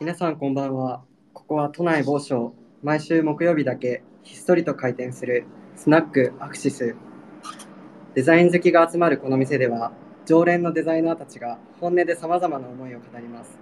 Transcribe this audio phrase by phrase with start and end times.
[0.00, 1.04] 皆さんこんばんは。
[1.34, 5.44] ここは都内某所、毎週木曜日だけひっそりと開店する
[5.76, 6.96] スナックアクシス。
[8.14, 9.92] デザイン好きが集まるこの店では、
[10.24, 13.58] 常連のデザイナーたちが本音で様々な思いを語ります。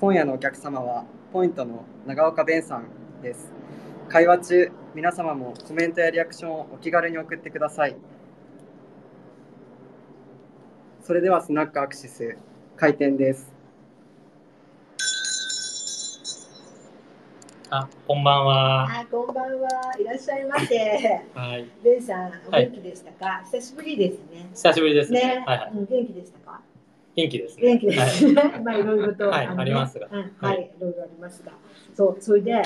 [0.00, 2.84] 今夜のお客様は、ポイントの長岡弁さん
[3.20, 3.50] です。
[4.08, 7.96] 会話中、皆様もコメントやリアクションをお気軽に送ってください。
[11.02, 12.36] それではスナックアクシス、
[12.76, 13.51] 開店です。
[17.74, 18.82] あ、こんばんは。
[19.00, 19.70] あ、こんばんは。
[19.98, 20.76] いらっしゃいませ。
[21.34, 21.66] はい。
[21.82, 24.50] ベンさん、おはい元気でしたか、久しぶりですね。
[24.52, 25.20] 久しぶりですね。
[25.38, 25.70] ね、はいはい。
[25.76, 26.60] うん、元気でしたか？
[27.16, 27.62] 元気ですね。
[27.62, 28.26] 元気です。
[28.62, 31.52] まあ、いろいろと、はいのねありますがうん、ははいい、いろいろありますが。
[31.94, 32.60] そう、それで、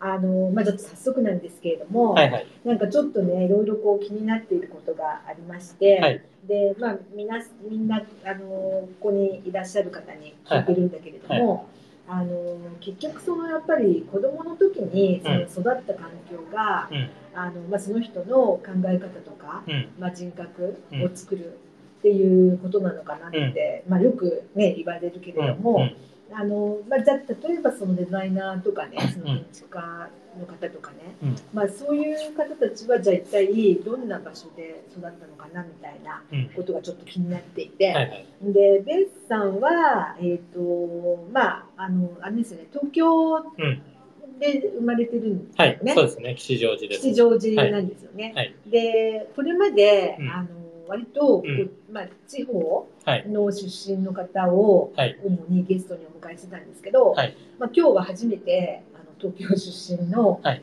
[0.00, 2.46] あの、まあ、ちょっと早速なんですけれども、はいはい。
[2.64, 6.20] なんかちょっとね、いろいろこう気になっていることがありまして、はい。
[6.48, 7.40] で、まあ、みな、
[7.70, 11.66] みんな、あの、ここにいらっしゃる方に聞いてるんだけれども。
[12.08, 17.10] あの結局そのやっぱり子供の時にその育った環境が、うん。
[17.34, 19.88] あのまあ、その人の考え方とか、うん。
[19.98, 21.58] まあ、人格を作る
[21.98, 25.96] っていうことなのかなって、まあ、よく、ね、言われるけれども、うん
[26.34, 27.16] あのまあ、じゃあ
[27.48, 36.48] 例えばそのデザイナーとかねその建築家の方とかね、うんまあ、そういう方たちはじゃあ一体どんな場所で育ったのかなみたいなうん。
[36.56, 37.92] ことがちょっと気になっていて。
[37.92, 38.26] はいはい。
[38.42, 43.82] でベンさんは、えっとまあ、あのあれですよね東京うん。
[44.38, 45.72] で生まれてるんですはい。
[45.78, 46.34] よね、そうですね。
[46.34, 47.02] 吉祥寺です。
[47.02, 48.32] 吉祥寺なんですよね。
[48.34, 48.54] はい。
[48.66, 50.48] でこれまで、うんあの
[50.92, 51.42] 割と
[51.90, 53.26] まあ、地方はい。
[53.28, 55.18] の出身の方をはい。
[55.24, 60.62] 主にゲストにお迎えしてたんですけど、はいまあ、今日は初めてあの東京出身のはい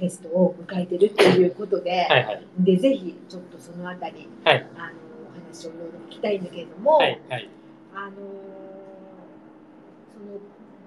[0.00, 2.08] ゲストを迎えてるっていうことで。
[2.58, 4.90] でぜひちょっとそのあたり、はいあの
[5.28, 6.96] お話をいろいろ聞きたいんだけれども。
[6.96, 7.20] はい。
[7.28, 7.48] はい。
[7.94, 8.16] あの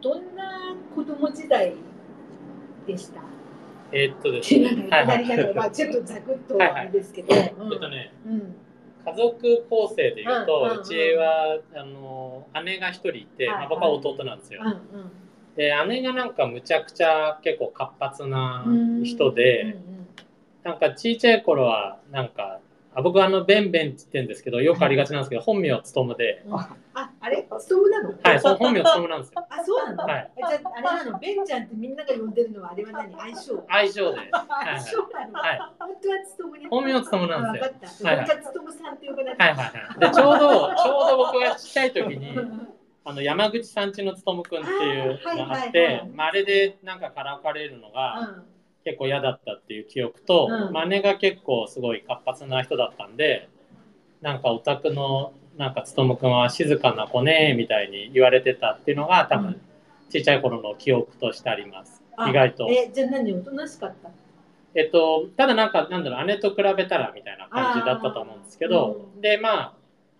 [0.01, 1.73] そのどんな子供時代
[2.85, 3.21] でした？
[3.91, 4.87] えーっとですね。
[4.89, 5.53] はいはい。
[5.53, 6.57] まあちょっとざくっと
[6.91, 8.55] ですけど、えっとね、うん
[9.05, 10.79] 家族構成で言うと、うんうんうん。
[10.81, 14.61] うちは、あの、姉が一人いて、はいまあ僕は弟なんですよ。
[14.63, 14.69] う。
[14.69, 15.11] ん
[15.55, 19.77] で、姉がなんかむちゃくちゃ結構活発なうん人で、
[20.63, 22.59] なんかちいちゃい頃はなんか
[22.95, 26.43] あ僕はあのベンベンって言ってるんですけどよくありがちなんですけど 本名つとむで。
[26.51, 26.69] あ
[27.19, 27.47] あれ？
[27.59, 28.13] ストーブなの？
[28.23, 29.45] はいその本名つとむなんですよ。
[29.49, 30.03] あそうなの？
[30.05, 30.31] はい。
[30.37, 31.19] えじゃああれなの？
[31.19, 33.13] ベンちゃんってみんなが呼んでるのはあれは何？
[33.15, 33.63] 相性？
[33.67, 35.39] 愛称で相性 なの？
[35.39, 35.59] はい。
[35.79, 36.67] 本当はストーブね。
[36.69, 37.65] 本名つとむなんですよ。
[37.65, 38.07] あわかった。
[38.07, 38.17] はい。
[38.17, 39.63] はい本当はストーブさんって呼ばないはいは
[39.97, 39.99] い。
[39.99, 42.37] でちょうどちょうど僕がちっちゃい時に
[43.05, 46.09] あの山口さんちのつとむくんっていうのがあってはい。
[46.13, 48.43] まああれでなんかからかれるのがうん
[48.85, 50.73] 結構嫌だったっていう記憶と、うん。
[50.73, 53.49] まあ姉が結構すごい活発な人だったんで
[54.21, 59.61] なんかお宅のなんかつとむくんは静かな子ねみたいに言われてたっていうのが多分、うん。
[60.09, 62.01] ちっちゃい頃の記憶としてあります。
[62.15, 62.67] あ意外と。
[62.69, 64.09] えじゃあ何おとなしかった？
[64.75, 69.21] えっとただなんかなんだろう姉と比べたらみたいな感じだったと思うんですけど、うん。
[69.21, 69.73] でまあ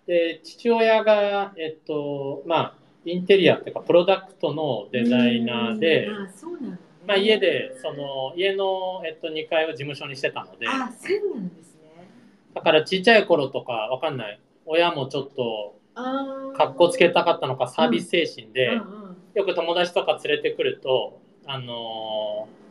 [0.08, 2.74] で父親がえっとまあ
[3.06, 6.26] インテリアっていうかプロダクトのデザイナーで、うん。
[6.26, 6.78] あそうなのね
[7.08, 10.68] まあ、家でその家の、えっと、2階を事務所にしてたので。
[10.68, 12.08] あそうなんですね。
[12.54, 14.40] だからちっちゃい頃とかわかんない。
[14.66, 16.58] 親もちょっとあー。
[16.58, 19.04] 格好つけたかったのかサービス精神で、うんうん
[19.34, 22.64] よく友達とか連れてくるとあのー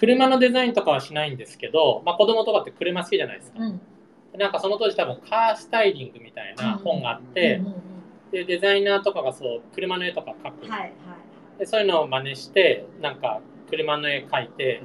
[0.00, 3.60] 車のデザインとかはしないんですけど、まあ、子供とかって車好きじゃないですか。
[3.60, 3.80] うん。
[4.36, 7.74] なんかその当時多分カースタイリングみたいな本があって、うんうん
[8.34, 10.92] でデザイナーとかがそう車の絵とか描く、うんはいはい
[11.58, 14.82] でそういうのを真似してなんか車の絵描いて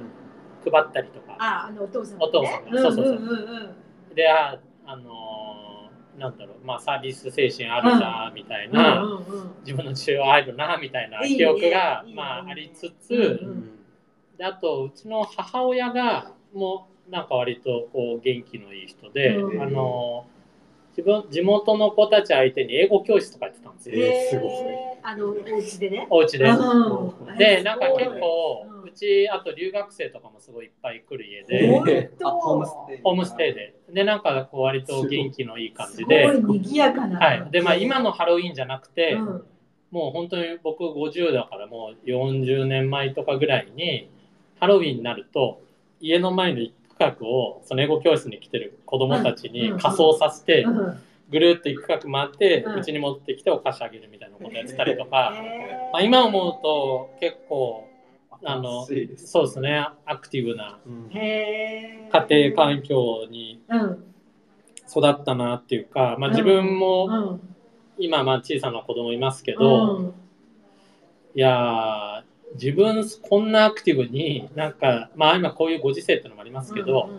[0.64, 2.82] 配ったりとか、ああのお父さん、ね、お父さんが。
[2.82, 3.14] そうそうそう。
[3.14, 4.14] んんうん。
[4.14, 6.66] でああのーなんだろう。
[6.66, 9.50] まあサービス精神あるなみたいな、うんうんうん。
[9.64, 13.70] 自分の父親は入るなみたいな記憶がまあありつつ、うんうん。
[14.36, 19.62] であとうちの母親がもうなんか割とこう元気のいい人で、うん。
[19.62, 20.26] あの
[20.90, 24.50] 自分地元の子たち相手に英語教室とかやってたんですよ、えーすごい。
[25.02, 26.06] あのお家でね。
[26.10, 26.44] お家で。
[26.44, 27.38] うん。
[27.38, 28.82] でなんか結す構うん。
[28.82, 33.00] うちあと留学生とかもすごいいっぱい来る家ごいでームステイ。
[33.02, 33.74] ホームステイで。
[33.92, 36.40] でなんかこう割と元気のいい感すじで。
[36.40, 37.18] ごい賑やかな。
[37.18, 39.44] はい、でまあ今のハロウィンじゃなくて、うん。
[39.90, 44.08] もう本当に僕50だからもう40年前とかぐらいに
[44.60, 45.62] ハロウィンになると
[46.00, 50.66] 家の前の一区画をその英語教室に来てる子供たちに仮装させて
[51.30, 55.32] ぐるっと一区画回ってうちに持ってきてお菓子あげるみたいなことやってたりとか、
[55.92, 57.88] まあ、今思うと結構
[58.44, 60.78] あのそうですねアクティブな
[61.10, 63.62] 家庭環境に
[64.88, 67.38] 育ったなっていうか、まあ、自分も
[67.98, 70.14] 今まあ小さな子供いますけど、
[71.34, 72.24] いや
[72.54, 77.18] 自分こんなアクティブになんかまあ今こういうご時世ってのもありますけど、うんう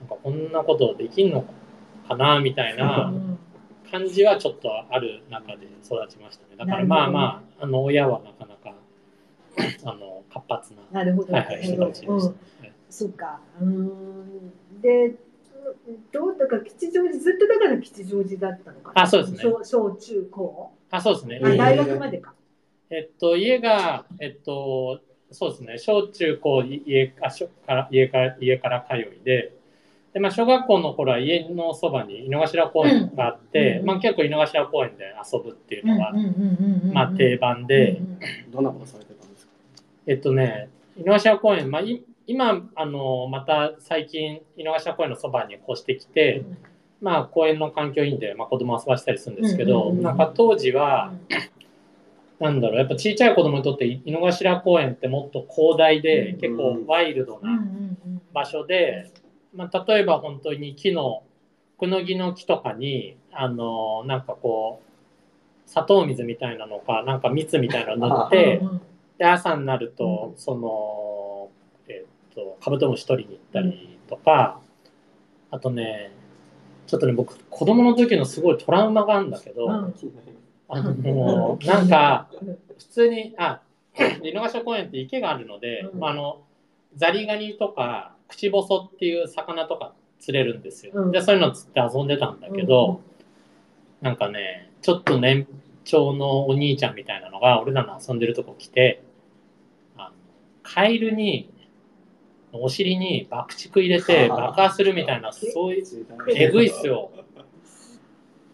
[0.00, 1.44] なんかこんなことできんの
[2.08, 3.38] かなみたいなうん
[3.90, 6.56] 感じはちょっとある中で育ちましたね。
[6.56, 8.74] だからまあまああの親はなかなか
[9.84, 12.72] あの活発ななるほど、はいはい人たちでした、はい。
[12.88, 13.40] そっか。
[13.60, 14.80] うーん。
[14.80, 15.16] で、
[16.12, 19.02] どうだか吉祥寺、ずっとだから吉祥寺だったのかな？
[19.02, 19.38] あそうですね。
[19.42, 20.70] 小小中高？
[20.90, 22.34] あそうですね、大学までか。
[22.90, 25.00] えっと、家が、えっと、
[25.30, 29.52] そうですね、小中高、い家あしょから家から家から通いで、
[30.12, 33.86] でまあ、小学校の頃は家のそばに井の頭公園があって、うん。
[33.86, 36.18] まあ、結構井の頭公園で遊ぶっていうのが、うん。
[36.18, 36.24] うん。
[36.24, 36.88] うん。
[36.88, 36.92] うん。
[36.92, 38.50] まあ、定番で、うん。
[38.50, 39.52] どんなことされてたんですか？
[40.08, 46.42] えっとね、井の頭公園、まあ、い今あの、また最近、井の頭公園のそばに越してきて、
[47.00, 49.90] まあ、公園の環境いいんで、まあ、子供遊ばせたりするんですけど、うん。
[49.90, 49.98] うん。
[49.98, 50.02] うん。
[50.02, 51.12] なんか当時は、
[52.40, 56.40] なんだろう、やっぱちっちゃい子供にとって井の頭公園ってもっと広大で、うん。
[56.40, 59.10] 結構ワイルドなうん場所で、
[59.54, 61.22] まあ、例えば本当に木の、
[61.78, 68.62] クヌギの木とかに、あの、なんかこう、砂糖水みたいなのか、なんか蜜みたいなの塗って
[69.18, 71.50] で、朝になるとう、その、
[71.88, 74.60] えっと、カブトムシ取りに行ったりとか、
[75.50, 76.10] あとね、
[76.86, 79.94] ちょっとね、僕、子供の時のすごいトラウマがあるんだけど、うん
[80.70, 82.28] あの、もう、なんか、
[82.78, 83.60] 普通に、あ、
[84.22, 86.00] 井の頭公園って池があるので、うん。
[86.00, 86.42] まあ、あの、
[86.96, 90.92] ザリガニとか、クチボソっていう魚とか釣れるんですよ。
[90.94, 91.10] うん。
[91.10, 93.00] で、そういうの釣って遊んでたんだけど、
[94.00, 95.46] なんかね、ちょっと年
[95.84, 99.02] 長のお兄ちゃんみたいなのが、俺らの遊んでるとこ来て、
[99.96, 100.12] あの
[100.62, 101.50] カエルに、
[102.52, 105.84] お尻に爆竹入れて爆破するみたいな、そういう、
[106.34, 107.10] えぐいっすよ。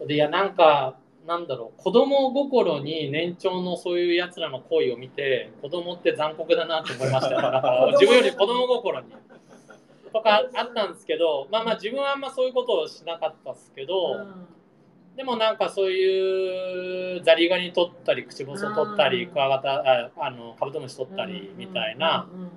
[0.05, 7.35] で、いや、なんか、なんだろう、子供心に年長のそういうやつらの行為を見て、子供って残酷だなって思いました。
[7.35, 9.07] か 自分より子供心に。
[10.13, 14.25] とかあったんですけど、まあまあ自分はあんまそういうことをしなかったですけど、
[15.17, 19.31] でもなんかそういうザリガニ取ったり、口ボソ取ったり、うん。
[19.31, 22.51] クワガタ、ああのカブトムシ取ったりみたいなうんうん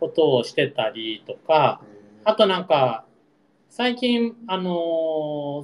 [0.00, 1.80] ことをしてたりとか、
[2.24, 3.04] あとなんか、
[3.68, 4.70] 最近、あの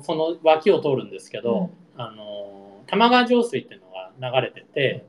[0.01, 1.71] ーその脇を通るんですけど、
[2.01, 2.61] あのー
[2.91, 3.83] 玉川上水っていう
[4.21, 5.05] のが流れてて、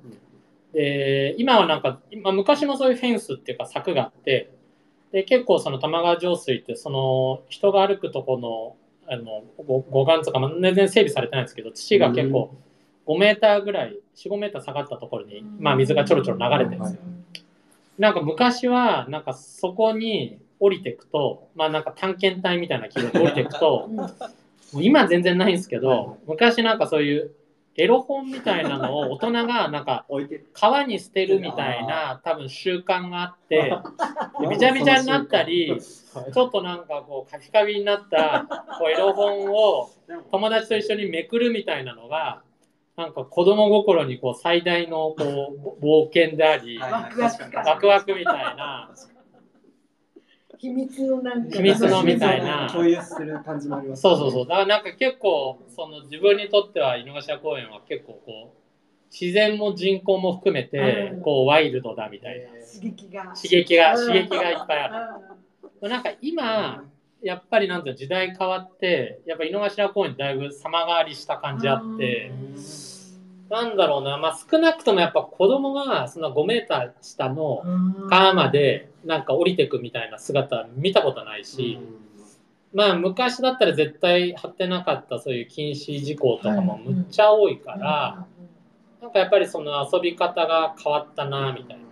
[0.72, 4.52] で、今はなんか、今昔もそういうフェンスっていうか柵があって、
[5.12, 8.76] で、結構その玉川上水って、その人が歩くとこの、
[9.12, 12.56] あの、ご護岸とか、まあ全然整備されてないんですけど、土が結構
[13.08, 17.00] 5メーターぐらい、4、5メーター下がったところに、まあ水がちょろちょろ流れてるんですよ。
[17.98, 23.90] なんか昔は、なんかそこに降りていくと、まあなんか探検隊みたいな気分で降りていくと、
[24.74, 26.06] 今全然ないんですけはいはい。
[26.06, 27.32] ど、昔なんかそういう
[27.76, 33.74] エロ本みたいなのを大人がなんか置いて川に捨てるみたいな多分習慣があって、
[34.42, 38.46] でびちゃびちゃになったり、ちょっとなんかこうカピカピになった
[38.78, 39.90] こうエロ本を
[40.32, 42.42] 友達と一緒にめくるみたいなのが、
[42.98, 48.92] なんか子供心にこう最大のこう冒険であり、ワクワクみたいな、
[50.62, 52.70] 秘密のなんか秘密のみたいな。
[52.72, 54.48] 共有する感じもありますそうそうそう。
[54.48, 58.58] だからなんか結構、その自分にとっては井の頭公園は結構こう、
[59.12, 62.48] 自然も人口も含めてうん、こうワイルドだみたいな。
[62.72, 63.34] 刺激が。
[63.36, 64.08] 刺激が、うん。
[64.08, 65.20] 刺激がいっぱいあ
[65.82, 65.90] る。
[65.90, 66.84] なんか今、
[67.24, 72.32] やっぱりなんていうの時代変わって、やっぱ井の頭公園だいぶ様変わりした感じあって、
[73.52, 77.62] なんだろうな、まあ少なくともやっぱ子供がその5メーター下の
[78.10, 81.78] 川までなんか降りてくみたいな姿見たことないし、
[82.74, 88.26] まあ昔だったら絶対貼ってなかったそういう禁止事項とかもむっちゃ多いから、
[89.02, 91.84] なんかやっぱりその遊び方が変わったなみたいな。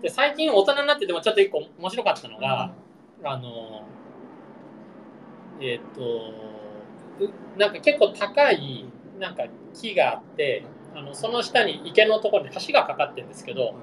[0.00, 2.72] で最近大人になっててもちょっと一個面白かったのが、
[3.22, 3.82] あの
[5.60, 6.02] えっ、と
[7.20, 8.86] うなんか結構高い
[9.20, 10.64] なんか木があって
[10.94, 13.74] あのその下に池のところに橋がかかってるんですけど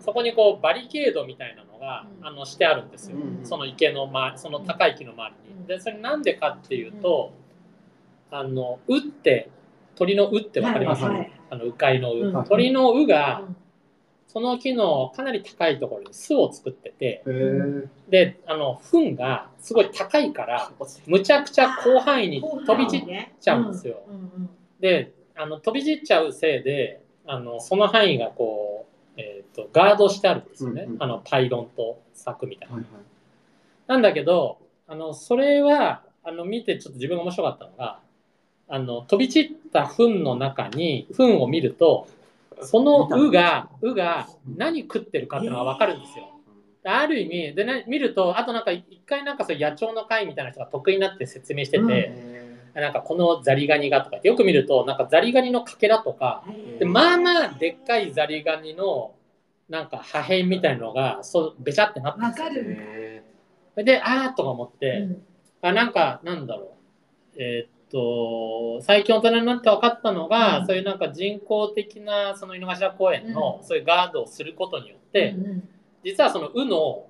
[0.00, 2.26] そこにこうバリケードみたいなのが、うん。
[2.26, 5.66] あのしてあるんですよ、うんその池の周りその高い木の周りに。
[5.66, 7.32] でそれなんでかっていうと、
[8.30, 9.48] あの「う」って
[9.94, 12.44] 鳥の「う」ってわかります、はいはいあの鵜飼いの「う」うん。
[12.44, 13.42] 鳥の「う」が
[14.28, 17.22] その木のかなり高いところに巣を作ってて
[18.08, 20.70] であの糞がすごい高いから
[21.06, 23.02] むちゃくちゃ広範囲に飛び散っ
[23.38, 24.00] ちゃうんですよ。
[24.80, 28.86] であの飛び散っちゃうせいであのその範囲がこ
[29.16, 32.74] う、えー、とガードしてあるんですよね、うんうんあのパイロンと柵みたいな。
[32.76, 33.02] はいはい
[33.86, 38.00] なんだけどあのそれはあの見てちょっと自分が面白かったのが
[38.68, 42.06] あの飛び散った糞の中に糞を見ると
[42.62, 46.28] その「う」が「う」が何食ってるかっていうのが分かるんですよ。
[46.84, 52.41] ある意味で、ね、見るとあとなんか一回なんかそう野鳥の会みたいな人が得意になって説明してて、へ
[52.74, 56.42] なんかこのザリガニがとかってよく見るとなんかザリガニのかけらとか
[56.78, 59.14] でまあまあでっかいザリガニの
[59.68, 63.22] なんか破片みたいのがそうべちゃってなってかる。
[63.76, 65.22] えであーとか思って、うん。
[65.62, 66.76] あなんかなんだろ
[67.36, 67.42] う。
[67.42, 70.66] えーっと最近大人になって分かったのが、うん。
[70.66, 73.66] そういうなんか人工的なその井の頭公園の、うん。
[73.66, 75.68] そういうガードをすることによって、うんうん。
[76.04, 77.06] 実はその「う」の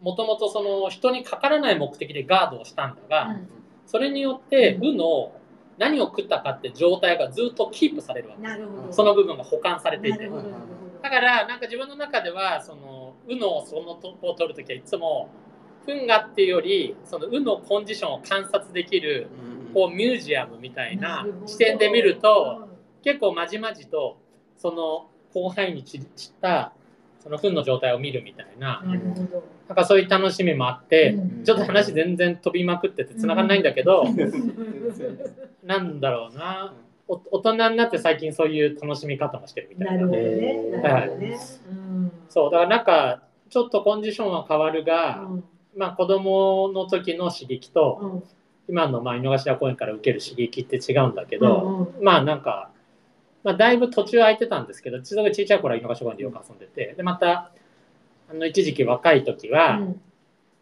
[0.00, 3.36] もともとその人にかからない目的でガードをしたんだが、
[3.86, 5.32] それによって「う」の
[5.78, 8.42] 何を食ったかって状態がずっとキープされるわけ。
[8.42, 8.92] なるほど。
[8.92, 10.18] その部分が保管されていて。
[10.18, 10.42] なるほど。
[10.42, 15.28] なるほどだからなんか自分の中ではその「う」のそのとこを取るときはいつも
[15.84, 19.28] 「ふんが」っていうよりその「う」のコンディションを観察できる
[19.74, 21.46] こうミュージアムみたいなるほど。
[21.46, 22.68] 視点で見ると、
[23.02, 24.16] 結構まじまじと
[24.56, 26.00] その広範囲に散っ
[26.40, 26.72] た
[27.18, 28.82] その糞の状態を見るみたいな
[29.68, 31.44] なんかそういう楽しみもあって、うん。
[31.44, 35.18] ちょっと話全然飛びまくってて繋がんないんだけど、ー
[35.64, 36.74] なんだろうな。
[37.06, 39.90] お大人になって最近そういう楽しみ方もしてるみたな。
[39.92, 40.26] ないるほどね。
[40.26, 41.38] えーなるほどね。
[41.70, 42.12] うん。
[42.28, 45.44] そうだからなんかちょっとコンディションは変わるが、うん。
[45.76, 48.22] まあ子供の時の刺激と、うん。
[48.68, 52.04] 今のまあ井の頭公園から受ける刺激って違うんだけど、うんうん。
[52.04, 52.70] まあなんか、
[53.44, 57.52] まあ、だいぶ途中空いてたんですけど、ちょっと小さい頃は井の頭公園でよく遊んでて、で、また、
[58.30, 60.00] あの、一時期若い時は、うん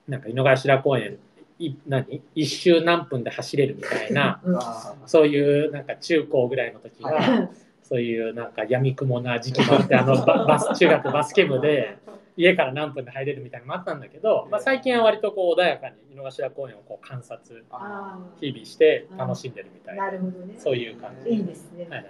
[0.09, 1.17] なんか井の頭公園、
[1.61, 2.21] い何？
[2.35, 7.51] 一周何分で走れるみたいな、うんあそういうなんか中高ぐらいの時は、は
[7.85, 11.99] そういうなんか闇雲な時期もあって、あのババス、中学バスケ部で
[12.37, 20.55] 家から何分で入れるみたいなのもあったんだけど、まあ、最近は割とこう穏やかに井の頭公園をこう観察、あ日々して楽しんでるみたあいな、なるほどね。
[20.59, 21.31] そういう感じ。
[21.31, 21.87] いいですね。
[21.89, 22.07] はいはい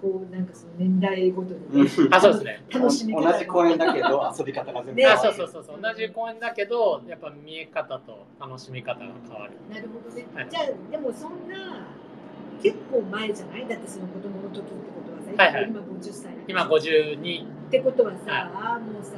[0.00, 1.90] こうなんかその年代ごとにね。
[2.10, 2.64] あ、そうですね。
[2.72, 5.02] 楽しみ同じ公園だけど遊び方が全ね。
[5.02, 5.80] 然あそうそうそうそう。
[5.80, 9.52] 同じ公園だけどやっぱ見え方と楽しみ方が変わる。
[9.70, 10.26] なるほどね。
[10.34, 10.48] はい。
[10.50, 11.86] じゃあでもそんな
[12.62, 13.68] 結構前じゃない？
[13.68, 15.70] だってその子供の時ってことはさ、はいはい。
[15.70, 19.16] 今50歳なんでしょ今52ってことはさ、もうさ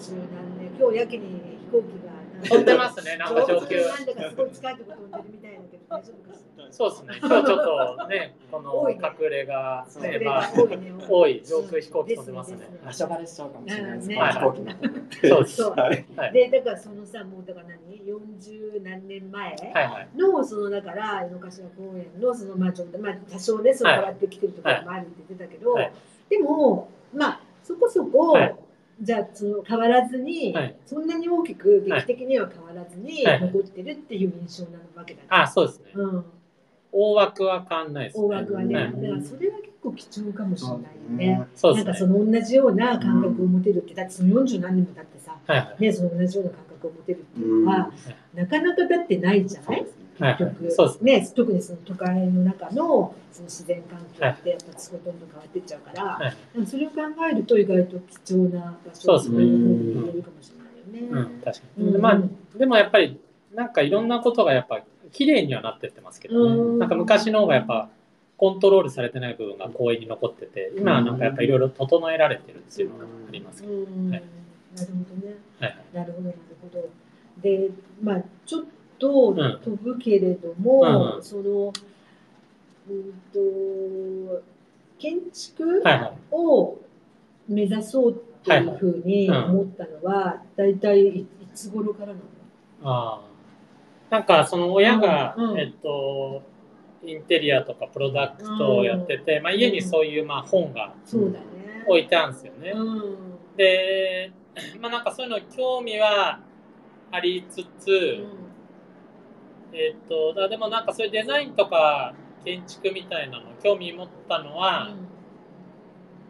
[0.00, 2.12] 40何年今日やけに飛行機が
[2.44, 3.76] 飛んでますねなんか上級。
[3.76, 7.18] なんだかすごい近いとこ飛んでるみたいだけど大丈夫かしそうですね。
[7.20, 10.02] 今日ちょっとねこの隠れがら。
[10.02, 10.92] ねまあ多いね。
[11.08, 11.42] 多い。
[11.44, 12.58] 上空飛行機飛んでますね。
[12.84, 13.60] 場所バレしちゃうか。
[13.60, 14.08] もしれないです。
[14.08, 14.72] ねこの飛行機の
[15.28, 19.56] そうですでだからそのさもうだから何？40何年前
[20.16, 25.92] のそのだから井の頭公園のそのまあちょっとまあ多少ねその変わってきてるところもあるって言ってたけど、はい。
[26.28, 28.54] でもまあそこそこ、はい
[29.00, 30.76] じゃあその変わらずに、はい。
[30.86, 33.40] そんなに大きく劇的には変わらずにはい。
[33.40, 35.26] 残ってるっていう印象なわけだね。
[35.30, 35.84] あそうですね。
[35.94, 36.24] うん、
[36.92, 38.24] 大枠は変わんないですね。
[38.24, 40.82] 大枠はね、はいだからそれは結構貴重かもしれないよ
[41.38, 41.46] ね。
[41.54, 45.82] そうなんかその同じような感覚を持てるって、だってその40何年も経ってさ、はいはい。
[45.82, 47.90] ね、その同じような感覚を持てるっていうのは、
[48.34, 49.80] なかなかだってないじゃない？
[49.80, 49.86] はい
[50.20, 51.00] 結局、そうです。
[51.02, 56.28] ね、特にその都会の中のその自然環境ってやっぱほとんど変わってっちゃうから、は
[56.62, 56.66] い。
[56.66, 56.96] それを考
[57.30, 59.50] えると意外と貴重な場所そうふうに
[59.94, 61.28] 言えるかもしれないよね。
[61.32, 61.40] うん。
[61.42, 61.92] 確かうん。
[61.92, 62.22] にまあ
[62.58, 63.18] でもやっぱり
[63.54, 66.72] なんかいろんなことがやっぱ綺麗にはなってってますけどうん。
[66.74, 67.88] ねなんか昔の方がやっぱ
[68.36, 74.10] コントロールされてない部分が公園に残ってて今はなんかやっぱいろいろ整えられてるっていうのがありますけどうん。
[74.10, 74.22] はい
[74.76, 75.34] なるほどね。
[75.58, 75.76] はい。
[75.92, 76.88] なるほど、なるほど。
[77.42, 77.70] で、
[78.02, 78.68] まあ、ちょっと
[79.08, 79.60] ん。
[79.62, 81.72] 飛ぶけれども、その、
[82.88, 84.42] うんと、
[84.98, 85.82] 建築
[86.30, 86.78] を
[87.48, 88.14] 目指そうっ
[88.44, 92.20] ていうふうに思ったのは、大体いいつ頃からなの？
[92.82, 93.20] ああ。
[94.10, 96.42] なんかその親が、えっと
[97.02, 101.46] インテリアとかプロダクトをやってて、まあ、家にそういうまあ本がそうだね。
[101.86, 102.72] 置いてあるんですよね。
[102.72, 103.16] うん。
[103.56, 104.32] で、
[104.80, 106.40] まあ、なんかそういうの興味は
[107.10, 108.26] ありつつ、
[109.72, 114.94] えっとだでもなんかそういうデザインとか建築みたいなの興味持ったのは、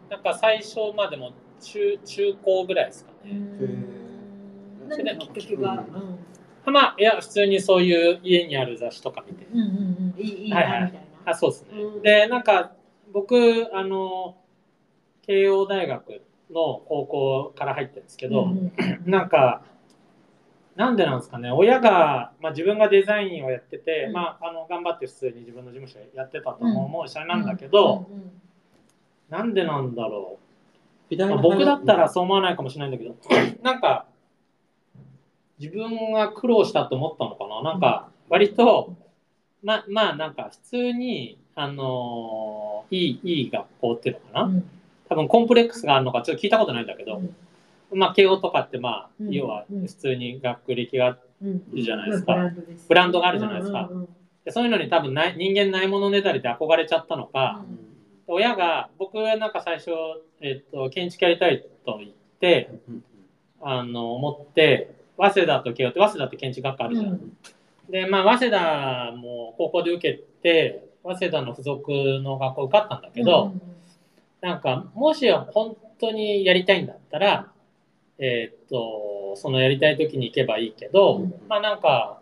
[0.09, 1.31] なんか最初までも
[1.61, 3.31] 中中高ぐらいですかね。
[3.31, 4.89] うん。
[4.89, 5.85] 何がきっかけが、
[6.65, 9.45] まあいや普通にそういう家にある雑誌とか見て。
[9.45, 9.69] うんうんう
[10.17, 10.81] ん、いいいいなはいはい。
[10.83, 11.31] みたいな。
[11.31, 11.81] あそうですね。
[11.81, 12.01] うん。
[12.01, 12.73] でなんか
[13.13, 14.37] 僕あの
[15.25, 16.21] 慶応大学
[16.51, 18.73] の高校から入ってるんですけど、うん
[19.05, 19.09] うん。
[19.09, 19.63] なんか
[20.75, 21.51] なんでなんですかね。
[21.51, 24.13] 親が、まあ、自分がデザインをやってて、うん。
[24.13, 28.31] まあ、あの頑張って普通に自分の事務所やってたと思うしあれなんだけど、うんうん
[29.31, 30.39] なんでなんだろ
[31.09, 33.15] う、まあ、僕だったらそう思わないかもしれないんだけど
[33.63, 34.05] なんか
[35.57, 37.61] 自分が苦労したと思ったのかな。
[37.63, 38.93] なんか割と
[39.63, 44.69] ままあなんか普通にあのいいいい学校っていうのかな、うん。
[45.07, 47.21] 多分コンプレックスがあるのかちょっと聞いたことないんだけど、
[47.93, 49.87] まあ慶応とかってまあ、うん要はうん。
[49.87, 52.51] 普通に学歴がうんいいじゃないですか。
[52.87, 53.87] ブランドがあるじゃないですか。
[53.91, 54.09] うんうんうん。
[54.45, 57.63] でそういうのに多分ない人間ないものねだりで憧れちゃったのか、
[58.27, 59.91] 親が僕はなんか最初、
[60.39, 62.71] えっと建築やりたいと言って
[63.61, 67.07] あの思って早稲田と慶応って早稲田って建築学科あるじゃん。
[67.09, 67.37] うん。
[67.91, 71.91] でまあ早稲田も高校で受けて早稲田の付属
[72.23, 73.53] の学校受かったんだけど、
[74.41, 77.51] なんかもし本当にやりたいんだったら
[78.23, 81.33] えーっとそのやりたい時に行けばいいけど、うん。
[81.49, 82.21] まあなんか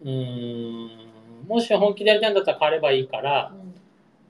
[0.00, 0.86] うー
[1.44, 3.52] んもし本気でやりたいんだったら変わればいいから、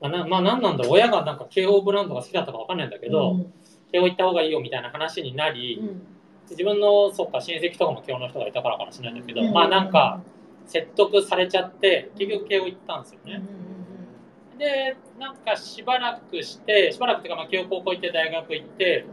[0.01, 3.53] まあ、なまあ何なんだろう親がなんか慶応ブランドが好きだったかわかんないんだけど、うん。
[3.91, 6.01] 慶応行った方がいいよみたいな話になり、うん。
[6.49, 9.53] 自分のそっか親戚とかも慶応の人がいたからかもしれないんだけど、うん。
[9.53, 10.21] まあなんか
[10.65, 13.41] 説得されちゃって結局慶応行ったんですよね。
[14.57, 19.05] でなんかしばらくしてしばらくっていうかまあ慶応高校行って大学行って、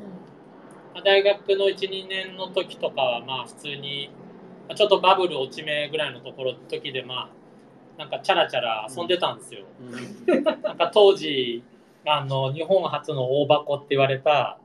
[0.95, 4.11] まあ大学の12年の時とかはまあ普通に
[4.69, 7.29] まあちょっとバブル落ち目ぐらいのところ時でまあ
[7.99, 9.65] なんかチャラチャラ遊んでたんですよ。
[10.63, 11.63] なんか当時
[12.07, 14.59] あの日本初の大箱って言われた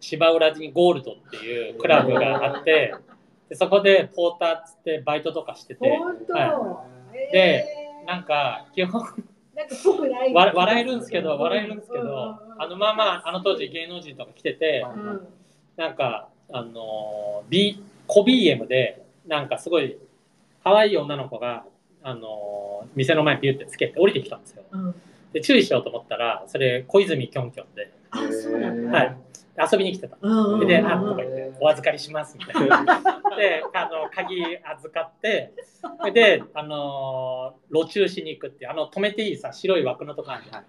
[0.00, 2.94] 芝浦にゴールドっていうクラブがあって
[3.48, 7.32] でそこでポーターっつってバイトとかしててはえー。
[7.32, 7.66] で
[8.06, 9.02] なんか基本
[9.54, 10.32] なんかぽくない。
[10.32, 12.62] わ笑えるんですけど笑えるんですけうんうんどうん。
[12.62, 15.28] あのまあまああの当時芸能人とか来ててうん
[15.80, 19.96] なんかあの B コ BM でなんかすごい
[20.62, 21.64] 可愛い女の子が
[22.02, 24.62] あの店の前にピュってつけて降りてきたんですよ。
[24.70, 24.94] うん。
[25.32, 28.98] で注意しようと思ったらそれ小泉きょんきょんで、あそうなんだ。
[28.98, 29.16] はい、
[29.72, 30.18] 遊びに来てた。
[30.20, 32.84] うんで、あとか言って、お預かりしますみたいな。
[33.38, 35.52] で、あの、鍵預かって、
[36.12, 40.64] で、あのー、路駐しに行くっていう、あの、止めていいさ、白い枠のとこあるじゃん。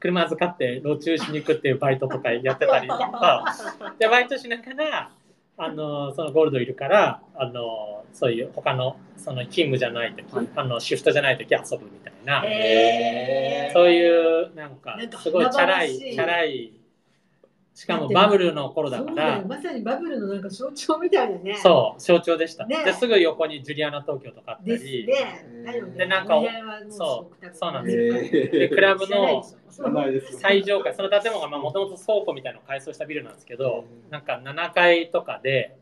[0.00, 3.44] 車預かって路駐しに行くっていうバイトとかやってたりとか、
[3.98, 5.10] で、バイトしながら、
[5.56, 12.42] あのー、そのゴールドいるから、あのー、そういう他の、その勤務じゃない時、あの、シフトじゃない時遊ぶみたいな、
[13.72, 15.98] そういう、なんかすごいチャラい。
[15.98, 16.72] チャラい、
[17.78, 19.40] しかもバブルの頃だから。
[19.46, 21.54] まさにバブルのなんか象徴みたいなね。
[21.62, 22.66] そう、象徴でした。
[22.66, 22.84] ね。
[22.84, 25.06] ですぐ横にジュリアナ東京とかあったり、
[25.96, 26.40] でなんか
[26.90, 28.50] そうそうなんですよ。
[28.50, 29.44] で、クラブの
[30.40, 35.76] 最上階、その建物がもともと倉庫みたいなのを改装したビルなんですけど、なんか7階とかで、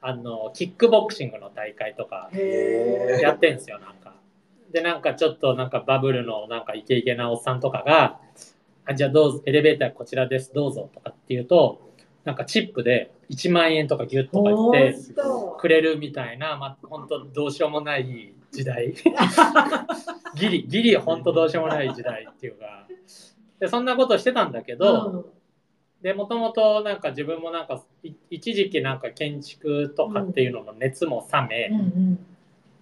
[0.00, 4.12] あの、キックボクシングの大会とかへやってんすよ、なんか。
[4.72, 8.18] で、なんかちょっとなんかバブルのなんかイケイケなおっさんとかが、
[8.88, 11.92] あじゃあどうぞ、エレベーターこちらです、どうぞとかっていうと、
[12.24, 14.96] なんかチップで1万円とかギュッとか言って、
[15.58, 18.94] くれるみたいな、まあ、本当どうしようもない時代。
[20.36, 22.86] ギリギリ本当どうしようもない時代っていうか。
[23.60, 25.32] でそんなことしてたんだけど、
[26.00, 32.26] でもともとなんか自分もなんかい一時期なんか建築とかっていうのの熱も冷め、うんうん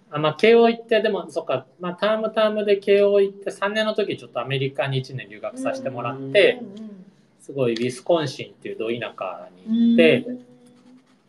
[0.09, 6.61] あまあ、慶応行ってでもそっか、まあ、タームタームで慶応行って3年の時ちょっとアメリカに1年留学させてもらって、
[7.41, 10.25] すごいウィスコンシンっていうど田舎に行って、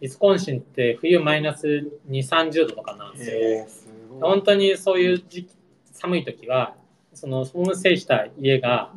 [0.01, 3.89] ウィスコンシンって冬マイナス2、30度とかなんですよ。
[4.21, 5.51] 本当にそういう時期
[5.93, 6.75] 寒い時は
[7.15, 8.93] そのホームステイした家が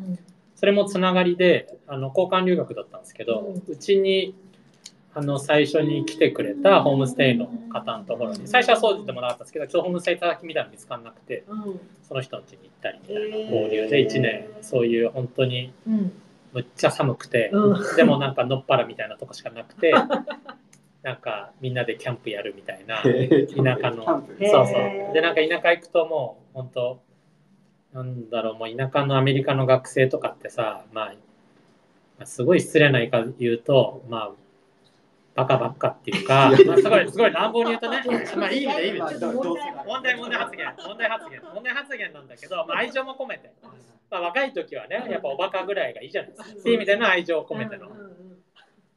[0.55, 4.35] それもつながりであの交換留学だったんですけどうちに
[5.13, 16.11] あの最初に来てくれたホームステイの方のところに最初はそう言ってもらったんですけどちょっとホームステイ先みたいなの見つからなくてうんその人の家に行ったりみたいな交流で1年そういう本当にうん。
[16.53, 17.83] むっちゃ寒くてうん。
[17.95, 19.93] でもなんかのっぱらみたいなとこしかなくて
[21.03, 22.97] なんかみんなでキャンプやるみたいな。
[22.97, 24.05] 田舎の。
[24.05, 24.71] そうそ
[25.09, 25.13] う。
[25.13, 26.99] で、なんか田舎行くともう、本当
[27.93, 31.05] なんだろう、もう田舎のアメリカの学生とかってさ、まあ、
[32.19, 34.31] まあすごい失礼な言い方言うと、まあ、
[35.33, 38.03] バカばっかっていうか、まあ、すごい、すごい乱暴に言うとね、
[38.35, 39.25] まあいい意味でいい意味で。
[39.25, 43.53] 問題問題、発言、問題発言、問題発言なんだけど、まあ、愛情も込めて。
[44.09, 46.49] まあ、若い時はね、やっぱおバカぐらいがいいじゃないですか。
[46.49, 47.87] っていう意味での愛情を込めての。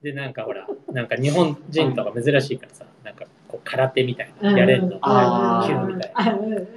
[0.02, 6.24] で、なんかほら、なんか日本人とか珍しいからさ、なんかこう空手みたいな、やれんの、キュンみたいな。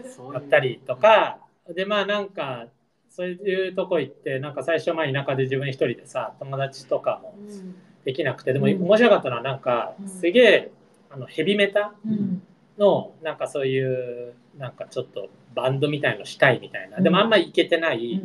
[0.08, 1.40] そうやったりとか、
[1.76, 2.68] で、まあなんか、
[3.10, 7.36] そういうとこ行って、なんか最初、まあ田舎で自分一人でさ、友達とかも
[8.08, 8.82] できなくて、でもうん。
[8.82, 10.08] 面白かったのは、なんかう、ん。
[10.08, 10.72] すげえ、
[11.10, 12.42] あのヘビメタうん。
[12.78, 18.22] の、なんかそういう、なんかちょっとバンドみたいのしたいみたいな、でもあんまりいけてない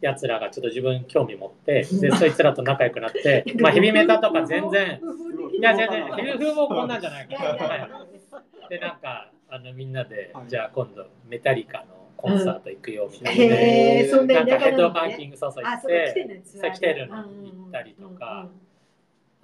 [0.00, 5.00] やつらがちょっと自分興味持って、で、そいつらと仲良くなって、 まあヘビメタとか全然、
[5.58, 7.66] いや、全然、ヘビ風もこんなんじゃないから。
[7.66, 7.76] は
[8.68, 8.68] い。
[8.70, 10.48] で、なんか、あのみんなでは、い。
[10.48, 14.90] じゃあ今度、メタリカのコンサート行くよみたいな、へえ、そんななんかヘッド。
[14.90, 17.16] バンキングそうそう行あ、っててんのそう来てるの。
[17.16, 18.48] 行ったりとか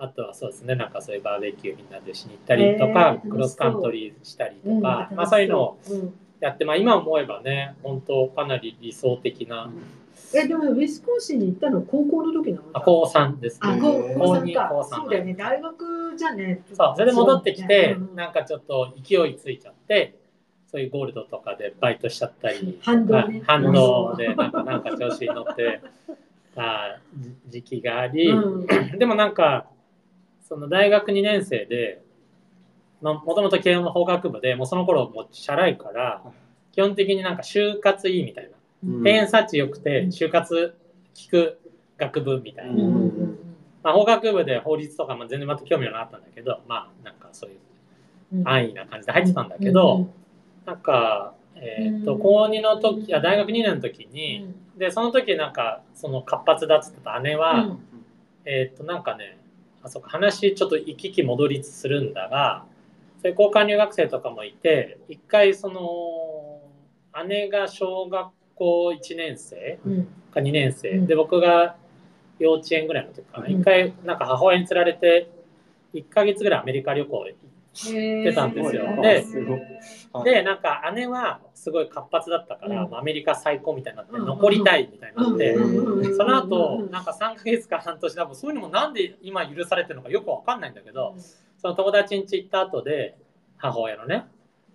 [0.02, 6.14] あとはそうですねなんかそういうバーベキューみんなでしに行ったりとかへークロスカントリーしたりとうんか、まあ、そういうのをうん。
[6.40, 9.70] やって、まあ、今思えばね本当かなり理想的な
[10.34, 12.62] え、でもウィスコンシンに行ったの高校の時なの？
[12.72, 13.80] あ高3ですあ、ね。
[13.80, 14.68] 高へー高三か。
[14.68, 14.80] 高。
[14.80, 15.00] 二高三。
[15.02, 15.34] そうだよね。
[15.34, 16.62] 大学じゃね。
[16.72, 20.16] そうそれで戻ってきてうんなんかちょっと勢いついちゃって
[20.66, 23.42] そういうゴールドとかでバイトしちゃったり 反動ね。
[23.46, 25.80] 反動でなんかなんか調子に乗って
[26.56, 26.98] た
[27.48, 28.98] 時期があり、うん。
[28.98, 29.66] でもなんか
[30.52, 32.02] その大学2年生で
[33.00, 36.22] もともと慶応の法学部でもうその頃もうチャラいから
[36.72, 38.50] 基本的になんか就活いいみたいな。
[38.86, 39.02] うん。
[39.02, 40.76] 偏差値良くて就活
[41.14, 41.58] 聞く
[41.96, 42.84] 学部みたいな、
[43.82, 47.58] まあ、法学部で法律とかも全然また興味はなかったんだけどまあなんかそういう
[48.34, 48.48] うん。
[48.48, 50.10] 安易な感じで入ってたんだけど、うん。
[50.66, 52.18] なんか、えーっとうん。
[52.18, 57.78] 高2の時あ大学2年の時に、でその時なんかその活発だっつってた姉は、うん。
[58.44, 59.38] えーっとなんかね
[59.84, 60.10] あそうか。
[60.10, 62.64] 話ちょっと行き来戻りするんだが
[63.22, 71.06] そういう交換留学生とかもいて一回その姉が小学校1年生うんか2年生、うん。
[71.06, 71.76] で僕が
[72.38, 73.60] 幼稚園ぐらいの時かな、うん。
[73.60, 75.30] 一回なんか母親に連られて
[75.94, 77.26] 1ヶ月ぐらいアメリカ旅行
[77.74, 78.84] 出たんですよ。
[78.84, 79.02] ー。
[79.02, 79.24] で
[80.24, 82.90] でなんか姉はすごい活発だったから、うん。
[82.90, 84.26] まあアメリカ最高みたいになって、うん。
[84.26, 86.16] 残りたいみたいになって、うん。
[86.16, 91.16] その後なんか3ヶ月か半年多分そういうのもなんで今許されてるのかよくわかんないんだけど、
[91.58, 93.16] その友達ん家行った後で
[93.56, 94.26] 母親のね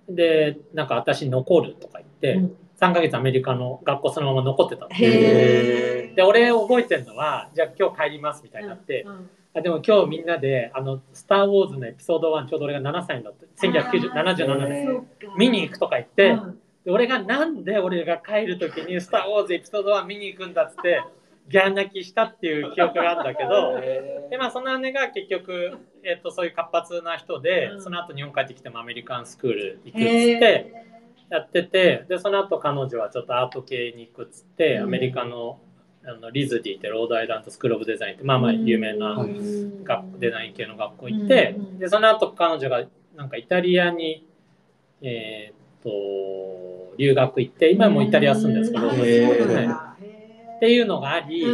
[0.10, 2.58] でなんか私残るとか言って、うん。
[2.80, 9.12] 3ヶ月アメリカの学校そのまま残ってたで俺覚えてるのはじゃあ今日帰りますみたいになって、うん。
[9.14, 9.20] あ
[9.62, 15.08] でも今日みんなで「あのスター・ウォーズ」のエピソード1ちょうど俺が7歳になって1977年。
[15.38, 16.60] 見に行くとか言って、うん。
[16.86, 21.02] で俺がなんで俺が帰る時に「スター・ウォーズ」エピソード1見に行くんだっつって
[21.50, 23.80] ギャン泣きしたっていう記憶があるんだけど
[24.30, 27.82] でまあその姉が結局、えっとそういう活発な人で、うん。
[27.82, 30.74] その後日本帰ってきてもアメリカンスクール行くっつって
[31.30, 34.84] やっててでその後彼女はちょっとアート系に行くっつって、うん。
[34.84, 35.60] アメリカの
[36.08, 44.26] あのリズディってロードアイランドスクール・オブ・デザインってまあまあ有名なうん学デザイン系の学校行って、うんでその後彼女がなんかイタリアに
[45.02, 51.46] えーっと留学行って今もイタリア住んでるんですけど、っていうのがあり、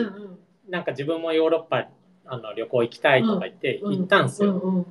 [0.69, 1.89] なんか自分もヨーロッパ
[2.25, 3.97] あの旅行行きたいとか言ってうん。
[3.97, 4.85] 行ったんですよ。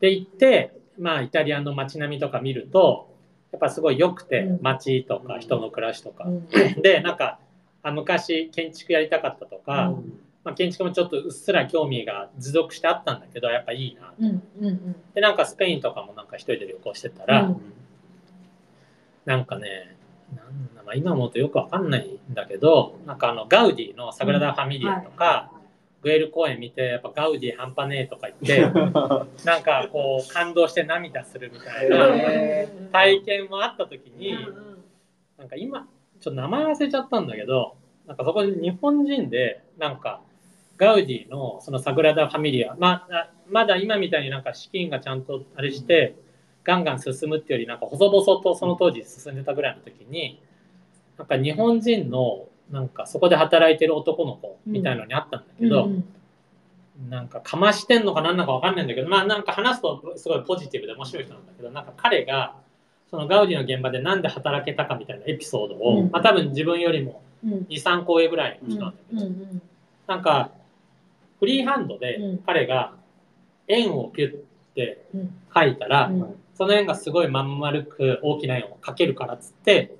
[0.00, 3.14] で行ってまあイタリアの街並みとか見ると
[3.52, 4.58] やっぱすごい良くてうん。
[4.62, 6.48] 街とか人の暮らしとか、うん。
[6.80, 7.38] でなんか
[7.82, 10.20] あ昔建築やりたかったとか、うん。
[10.44, 17.60] まあ、建築もちょっとうっすら興味が持続してあったんだけどやっぱいいなうんうんでなんかスペインとかもなんか一人で旅行してたら、うん。
[19.24, 19.94] なんかね
[20.34, 25.50] なんだまあ今思うとよくわかんないんだけどなんかあのガウディの「サグラダ・ファミリア」とか、
[26.02, 28.80] グエル公園見てやっぱガウディ半端ねえとか言って
[29.44, 34.34] なんかこう感動して涙するみたいなへ体験もあった時に
[35.36, 35.86] なんか今
[36.20, 37.76] ちょっと名前忘れちゃったんだけど
[38.06, 40.20] なんかそこで日本人でなんか
[40.76, 46.16] ガウディのそのサグラダ・ファミリアまあまだ今みたいになんか資金がちゃんとあれして
[46.64, 50.40] ガンガン進むっていうよりなんか細々とその当時進んでたぐらいの時に
[51.16, 56.04] なんか日本人のなんかそこで働いてる男の子みたいのにあったんだけど、うん。
[57.08, 62.56] なんかかましてんのかなんなのかわかんないんだけどまあなんか話すとすごいポジティブで面白い人なんだけどなんか彼が
[63.10, 66.10] そのガウディの現場でなんで働けたかみたいなエピソードを、うん。
[66.10, 67.52] まあ多分自分よりもうん。
[67.70, 69.62] 23個上ぐらいの人なんだけど、うん
[70.06, 70.50] なんか
[71.38, 72.38] フリーハンドでうん。
[72.38, 72.94] 彼が
[73.68, 74.36] 円をピュッ
[74.74, 75.34] てうん。
[75.54, 76.34] 書いたら、うん。
[76.54, 79.94] その円がすごいまん丸く大きな円を描けるからっつって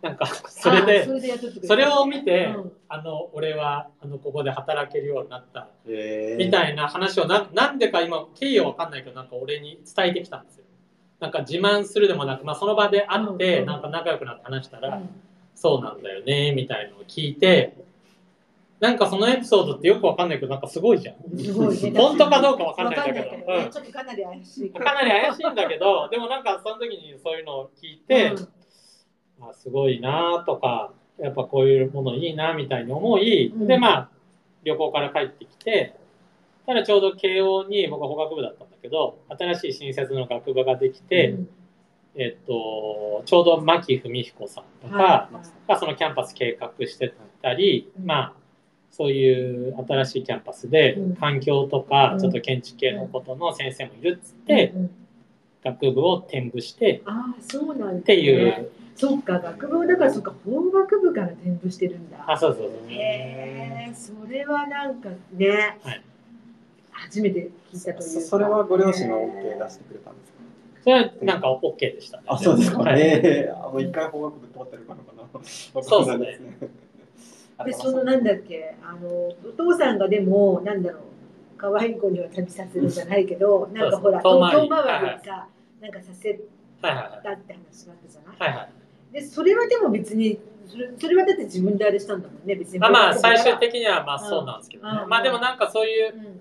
[0.00, 1.06] なんかそれあで
[1.64, 2.72] それを見て、うん。
[2.88, 10.64] あの俺はあのここで働けるようになったえみたいな話をななんでか今経緯は分かんないけどなんか俺に伝えてきたんですよ。
[11.20, 15.10] なんか自慢するでもなく、まあ、その場で会ってうんなんか仲良くなって話したら、うん。
[15.54, 17.74] そうなんだよねみたいのを聞いて
[18.78, 21.16] なんかそのエピソードってよく分かんないけどなんかすごいじゃん。
[21.98, 23.70] 本当かどうかわかんないんだけど。
[23.70, 28.32] ちょっとかなり怪しいかなり怪しいんだけど でもなんかその時にそういうのを聞いて、
[29.40, 33.66] あすごいなとかやっぱこういうものいいなみたいに思い、うん。
[33.66, 34.08] でまあ
[34.62, 35.94] 旅行から帰ってきて
[36.64, 41.48] ただちょうど慶応に僕は法学部だったんだけど新しい新設の学部ができて、うん。
[42.16, 45.68] えっとちょうど槇文彦さんとかはい。
[45.68, 48.06] がそのキャンパス計画してたり、うん。
[48.06, 48.32] まあ
[48.90, 51.16] そういう新しいキャンパスでうん。
[51.16, 52.18] 環境とかうん。
[52.20, 54.90] ちょっと建築系のことの先生もいるっつって、うん
[55.64, 58.70] 学部を転部してああそうなんだ、ね、っていう。
[58.94, 62.24] そっか学部だからそっか法学部から転部してるんだ。
[62.26, 62.90] あそうそうそう。
[62.90, 66.02] へえそれはなんかね、はい
[66.98, 68.02] 初めて聞いたというか。
[68.02, 70.38] そそれはご両親が OK 出してくれたんですか？
[70.84, 72.24] それはなんか OK でしたね。
[72.26, 72.78] あ、そうですか。
[72.82, 73.00] はい。
[73.00, 75.82] ええあもう一回法学部通ってるからかな。
[75.82, 76.58] そうですね。
[77.64, 78.76] でそのなんだっけ？
[78.82, 81.02] あのお父さんがでもなんだろう
[81.56, 85.16] 可愛い子には旅させるじゃないけどなんかほら東京回り遠回り。
[85.18, 85.48] にさ
[85.80, 86.40] なんかさせ
[86.82, 88.68] はいはいたって話があったじゃない、はいはい
[89.12, 92.78] でそれはでも別にそれそれはだって自分であれしたんだもんね別に。
[92.78, 95.00] まあまあ最終的的にはまあそうなんですけどね。
[95.02, 95.08] うん。
[95.08, 96.40] まあでもなんかそういううん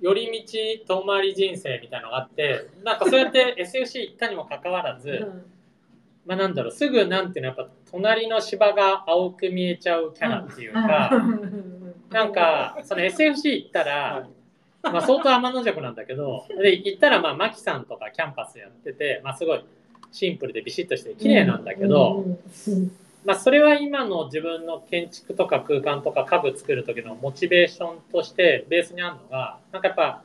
[0.00, 0.44] 寄り
[0.86, 5.44] 道遠回り人生みたいなのがあってなんかそうやって SFC 行ったにもかかわらず、うん。
[6.26, 11.10] まあなんだろうすぐなんていうのやっぱ隣の芝が青く見えちゃうキャラっていうか、
[12.10, 14.28] なんかその SFC 行ったら、
[14.82, 19.64] まあ相当天の弱なんだけどで行ったらまあマキさんとかキャンパスやってて、まあ、すごい
[20.12, 22.24] シンプルでビシッとして綺麗なんだけど、
[22.66, 22.74] うん。
[22.74, 22.92] うん
[23.26, 30.22] まあ、それは今の自分の建築とか空間とか家具作る時のモチベーションとしてベースにあるのがなんかやっぱ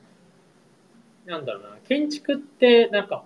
[1.26, 3.24] なんだろうな建築ってなんか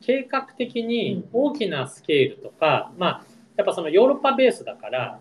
[0.00, 3.24] 計画的に大きなスケールとか、まあ
[3.56, 5.18] やっぱそのヨーロッパベースだから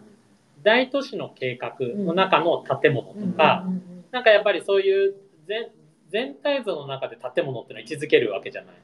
[0.62, 3.66] 大都市の計画の中の建物とか、
[4.12, 5.16] なんかやっぱりそういう
[5.48, 5.70] 全
[6.10, 8.76] 全体像の中で建物っていうのは位置づけるわけじゃない。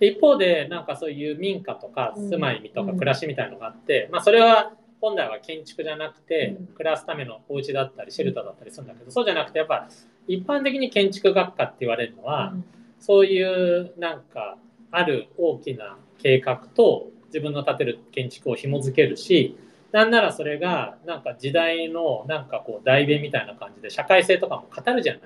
[0.00, 6.66] で一方でなんかそういう民家とか住まいとか暮らしみたいのがあって、まあ、それは本来は建築じゃなくてうん。
[6.68, 9.88] 暮らすためのお家だったりシェルターだったりするんだけどそうじゃなくてやっぱ
[10.26, 12.54] 一般的に建築学科って言われるのは
[12.98, 14.56] そういうなんか
[14.90, 19.56] ある大きな計画と自分の建てる建築を紐づけるし
[19.92, 25.22] なんならそれがなんか時代のなんかこう代弁みたいな感じで社会性とかも語るじゃない。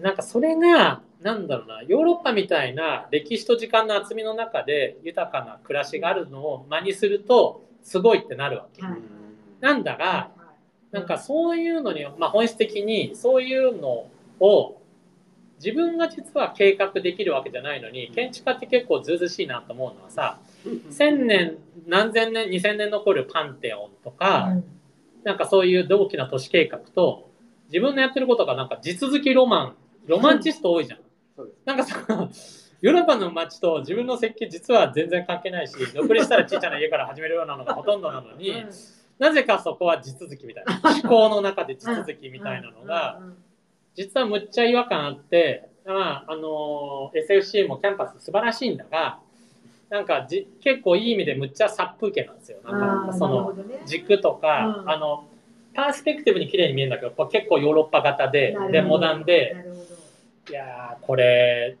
[0.00, 8.82] なんかそれがなんだろうなヨーロッパみたいな歴史と時間の厚みの中で豊かな暮らしがあるのを真にするとすごいってなるわけ。
[8.82, 8.98] はい。
[9.60, 10.30] なんだがは
[10.92, 10.94] い。
[10.94, 14.06] なんかそういうのに、まあ、本質的にそういうの
[14.38, 14.82] を
[15.56, 21.56] 自分が実は計画できるわけじゃないのに建築家って結構ずうずうしいなと思うのはさ1000年
[21.86, 24.64] 何千年2000年残るパンテオンとか、うん
[25.24, 27.30] なんかそういう大きな都市計画と
[27.68, 30.98] 自分のやってることがなんか地続きロマンロマンチスト多いじゃん。
[31.64, 32.30] なんかさ
[32.80, 38.70] ヨーロッパの街と自分の設計実は全然関係ないし独立したら小さな家から始めるようなのがほとんどなのに、うん。
[39.18, 43.20] なぜかそこは地続きみたいな思考の中で地続きみたいなのが
[43.94, 49.18] 実はむっちゃ違和感あって、まあ、あの SFC もキャンパス素晴らしいんだが
[49.88, 52.58] なんかじ結構いい意味でむっちゃ殺風景なんですよ。
[52.64, 54.90] なんかその軸とか、うん。
[54.90, 55.24] あの
[55.74, 59.56] パースペクティブに綺麗に見えるんだけど結構ヨーロッパ型ででモダンで
[60.50, 61.76] いやーこれ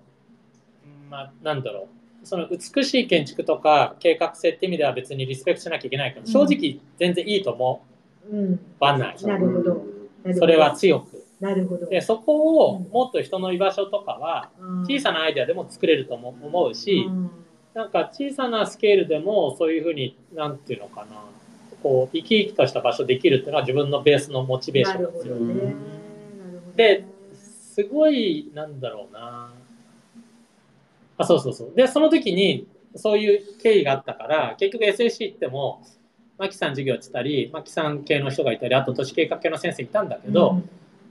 [1.10, 1.88] まあなんだろ
[2.22, 2.26] う。
[2.26, 6.26] その美しい建築とか計画性って意味では別にリスペクトしなきゃいけないけど、うん。
[6.26, 7.84] 正直全然いいと思
[8.30, 8.36] う。
[8.36, 8.60] ん。
[8.80, 9.58] わない、なるほど。
[9.58, 9.72] なる
[10.24, 10.34] ほど。
[10.38, 11.22] それは強く。
[11.40, 11.86] なるほど。
[11.86, 12.90] でそこをうん。
[12.90, 14.50] もっと人の居場所とかは
[14.86, 17.30] 小さなアイデアでも作れるとも思うし、うん。
[17.74, 21.22] なんか小さなスケールでもそういうふうになんていうのかな。
[21.82, 25.34] こう生き生きとした場所できるっていうのは自分のベースのモチベーシなョンなんですよ。
[25.34, 25.60] るほどね。
[25.60, 25.74] なるほど。
[25.74, 27.04] ねで
[27.74, 29.52] すごいなんだろうな。
[31.18, 31.72] あそうそうそう。
[31.74, 35.82] でその時にそういう経緯があったから結局 SAC 行っても
[36.38, 40.62] マキさん授業やってたりマキさん系の人がいたりあと都市計画系の先生いたんだけど、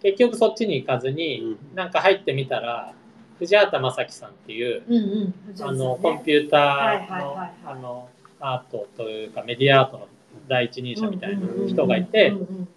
[0.02, 2.94] 結局そっちに行かずに、なんか入ってみたら
[3.40, 5.02] 藤畑正樹さんっていううんうん。
[5.02, 10.08] うんあのコンピューターのはいはいあのアートというかメディアアートの
[10.48, 12.68] 第一人者みたいな人がいてうんうんうん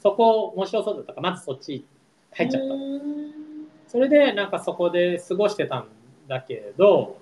[0.00, 1.84] そこ面白そうだったからまずそっち
[2.32, 2.74] 入っちゃった。
[2.74, 3.28] うん
[3.88, 5.88] それでなんかそこで過ごしてたん
[6.28, 7.16] だけど、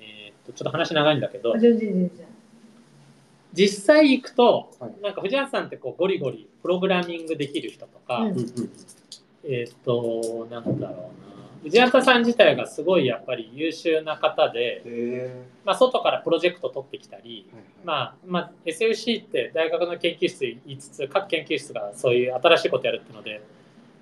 [0.00, 1.54] えーっとちょっと話長いんだけど
[3.52, 4.92] 実際行くとはい。
[5.00, 8.36] なんか藤原さんってこうゴリゴリプログラミングできる人とか、うん。
[9.44, 11.34] えーっとなんだろうな。
[11.62, 17.48] 藤原さん自体がすごいやっぱり優秀な方で、へまあ、外からプロジェクト取ってきたり、
[17.84, 23.40] まあまあ、SFC って大学の研究室言いつつ各研究室がそういう新しいことやるっていうので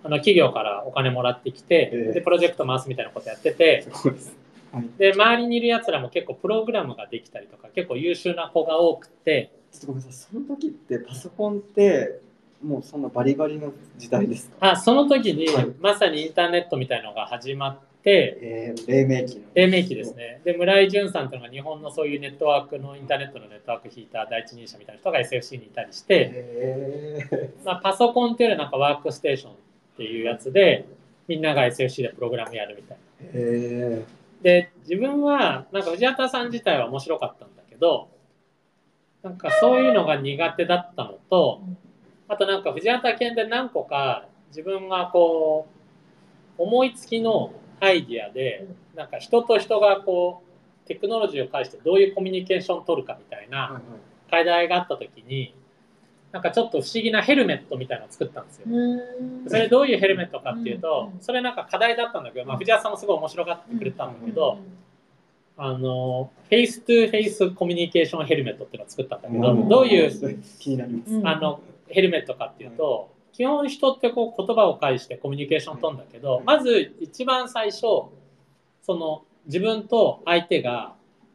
[0.05, 4.37] あの企業からお金もらってきて、ええでプロジェクト回すみたいなことやっててです。
[4.73, 4.89] はい。
[4.99, 10.29] で周りにいるやつらも結構プログラムができたりとか結構優秀な子が多くてちょっとごめんなさい。
[10.33, 12.21] その時ってパソコンって
[12.65, 14.71] もうそんなバリバリの時代ですか？
[14.73, 19.43] あその時にはいまさにインターネットみたいのが始まってえー、黎明期の。
[19.55, 26.31] 黎明期ですねで村井淳さんというのが日本のそういうネットワークのインターネットのネットワーク引いた第一人者みたいな人が SFC にいたりして。
[26.33, 29.53] へまあ、パソコンっていうよりはなんかワークステーション
[29.95, 30.87] っていうやつで
[31.29, 34.03] みんなが SFC でプログラムやるみたいな。
[34.43, 38.09] で自分はなんか藤畑さん自体は面白かったんだけど
[39.23, 41.63] なんかそういうのが苦手だったのと
[42.29, 45.69] あとなんか藤畑犬で何個か自分がこ
[46.59, 50.43] う思いつきのアイディアでなんか人と人がこ
[50.85, 53.81] うテクノロジーを介してどういうコミュニケーションを取るかみたいな
[54.29, 55.55] 課題があった時に
[56.33, 58.67] なんかちょっと不思議なヘルメットみたいなのを作ったんですよ。
[59.49, 64.59] それどういうヘルメットかっていうと、それなんか課題だったんだけど、まあ、藤原さんもすごい面白がってくれたんだけど、
[65.59, 70.11] あの face to face communication helmet っていうのを作ったんだけど、どういう
[71.25, 78.11] あのヘルメットかっていうと、基本人ってこう言葉を介してコミュニケーションを取るんだけど、まず一番最初そ
[78.89, 80.95] の自分と相手が、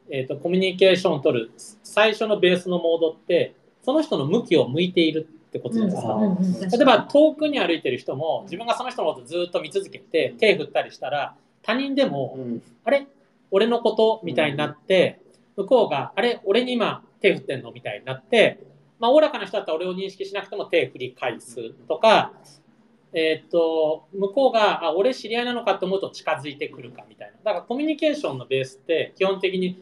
[0.09, 1.51] えーと、コミュニケーションを取る
[1.83, 3.53] 最初のベースのモードって
[3.87, 5.97] その人の向きを向いているってことじゃないで
[6.43, 6.77] すか。
[6.77, 13.07] 例えば遠くに歩いてる人も自分がその人のことずっと見続けて手振ったりしたら他人でも、うん、あれ？
[13.49, 14.19] 俺のこと？
[14.25, 15.21] みたいになって、
[15.55, 16.41] 向こうがあれ？
[16.43, 17.71] 俺に今手振ってんの？
[17.71, 18.59] みたいになって、
[18.99, 22.33] まあ、おおらかな人だったら俺を認識しなくても手振り返すとか、
[23.13, 27.37] えー、っと向こうがあ俺知り合いなのかと思うと近づいてくるかみたいな。
[27.41, 29.81] だからコミュニケーションのベースって基本的に、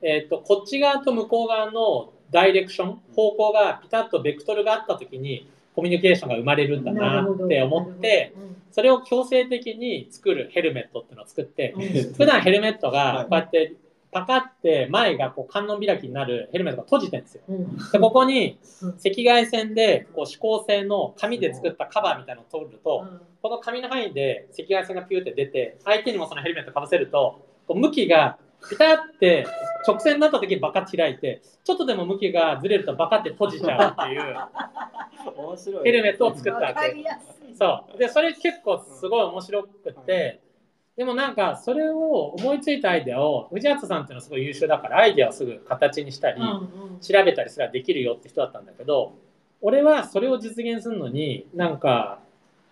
[0.00, 8.34] えー、っとこっち側と向こう側のダイレクション方向がピタッとベクトルがあった時にコミュニケーションが生まれるんだなって思って
[8.72, 11.74] それを強制的に作るヘルメットっていうのを作って
[12.16, 13.74] 普段ヘルメットがこうやって
[14.10, 17.42] パカって前がこう観音開きになるヘルメットが閉じてるんですよ。
[17.92, 23.06] でここに赤外線でこう指向性の紙で作ったカバーみたいなのを取ると
[23.40, 28.36] この紙の範囲で赤外線がピューって出て相手にもそのヘルメットかぶせるとこう向きが
[28.68, 29.46] ピタって
[29.86, 35.82] 直線になった時にバカ開いてちょっとでも向きがずれるとバカって閉じちゃうっていう。
[35.84, 37.04] ヘルメットを作ったわけ。
[37.56, 37.98] そう。
[37.98, 40.40] でそれ結構すごい面白くて。
[40.96, 46.40] でもなんかそれを思いついたアイデアを藤畑さんっていうのはすごい優秀だからアイデアをすぐ形にしたり
[47.00, 49.14] 調べたりすらできるよって人だったんだけど
[49.62, 52.18] 俺はそれを実現するのになんか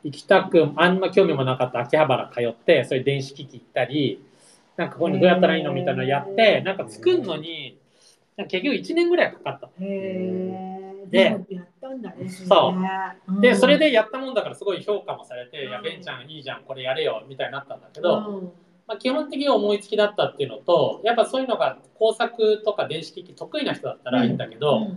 [0.04, 4.22] 行きたくあんま興味もなかった秋葉原通ってそういう電子機器行ったり
[4.80, 7.78] なんかここにどうやったらいいのみたいなのやって、なんか作るのに、
[8.48, 9.68] 結局1年ぐらいかかった。
[11.10, 11.36] で、
[12.48, 12.74] そ
[13.36, 13.40] う。
[13.42, 18.20] で、それでやったもんだからすごい評価もされて、いや、ベンちゃんいいじゃん、これやれよ、みたいになったんだけど、
[18.86, 24.96] まあ、基本的に思いつきだったっていうのと、やっぱそういうのが工作とか電子機器得意な人だったらいいんだけど、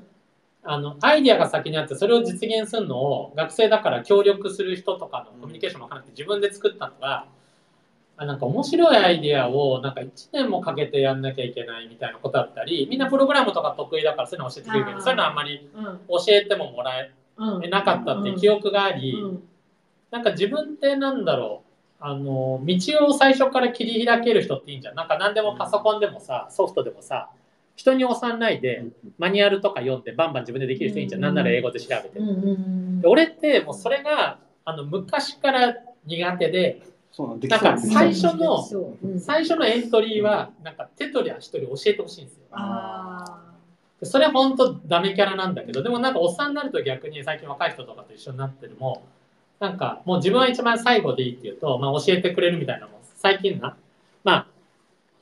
[0.64, 7.28] あのアイディアが先にあってそれを実現するのを学生だから協力する人とかのコミュニケーションもかなくて自分で作ったのがあ
[8.18, 15.70] なんか面白いアイデアをなんか1年もかけてやんなきゃいけないみたいなことだったりみんなプログラムとか得意だからそういうの教えてくれるけどそういうのはあんまり
[16.08, 17.12] 教えてももらえ
[17.70, 19.18] なかったっていう記憶があり、
[20.12, 21.64] なんか自分ってなんだろ
[22.00, 24.96] うあの道を最初から切り開ける人っていいんじゃん。
[24.96, 27.30] なんか何でもパソコンでもさソフトでもさ
[27.76, 28.86] 人に押さないで
[29.18, 36.84] マニュアルとか読んでバンバン自分でできる人いいんじゃん、なんなら英語で調べて、で俺ってもうそれがあの昔から苦手で
[37.16, 38.68] そうなんか最初の、
[39.20, 42.44] 最初のエントリーはなんか手取り足取り教えてほしいんですよ。
[44.02, 49.06] それ本当ダメキャラなんだけどでもなんかおっさんになると逆に最近若い人とかと一緒になってるも
[49.60, 53.78] なんかもう自分は一番最後でいいっていうと、まあ、教えてくれるみたいなもん最近な。
[54.24, 54.48] まあ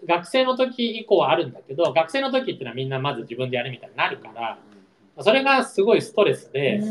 [0.08, 4.58] 学生の時以降はあるんだけど学生の時っていうのはみんなまず自分でやるみたいになるから
[5.20, 6.82] それがすごいストレスで、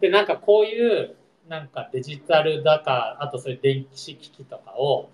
[0.00, 1.14] でなんかこういう
[1.48, 5.10] なんかデジタルだかあとそういう電子機器とかを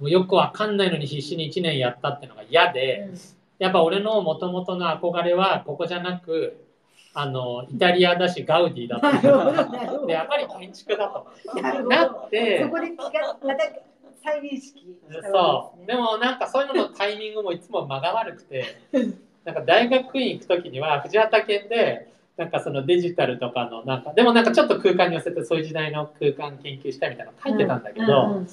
[0.00, 3.18] もうよくわかんないのに必死に1年やったっていうのが嫌で、うん、
[3.58, 6.64] やっぱ俺のもともとの憧れはここじゃなく
[7.14, 11.26] あのイタリアだしガウディだと でやっぱり建築だと。
[11.88, 13.64] なってそこで気がまた
[14.22, 15.86] 再認識、ね、そう。
[15.86, 18.64] でもなんかそういうののタイミングもいつも間が悪くて
[19.44, 28.44] なんか大学院行く時には藤畑県でなんかそのデジタルとかのなんかでもなんかちょっと空間に寄せてそういう時代の空間研究したいみたいなの書いてたんだけど、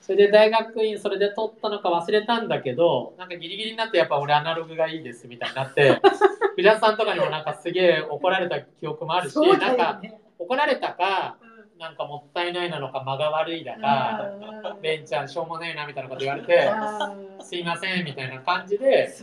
[0.00, 6.00] それで大学院それで取ったのか忘れたんだけどなんかギリギリになってやっぱ俺アナログがいいですみたいになって
[6.56, 10.00] 藤田さんとかにもなんかすげえ怒られた記憶もあるし、ね、なんか
[10.38, 11.36] 怒られたか
[11.78, 14.30] なんかもったいないなのか間が悪いだか
[14.82, 16.70] 「ベンちゃんしょうもねえな」みたいなこと言われて
[17.40, 19.14] 「すいません」みたいな感じで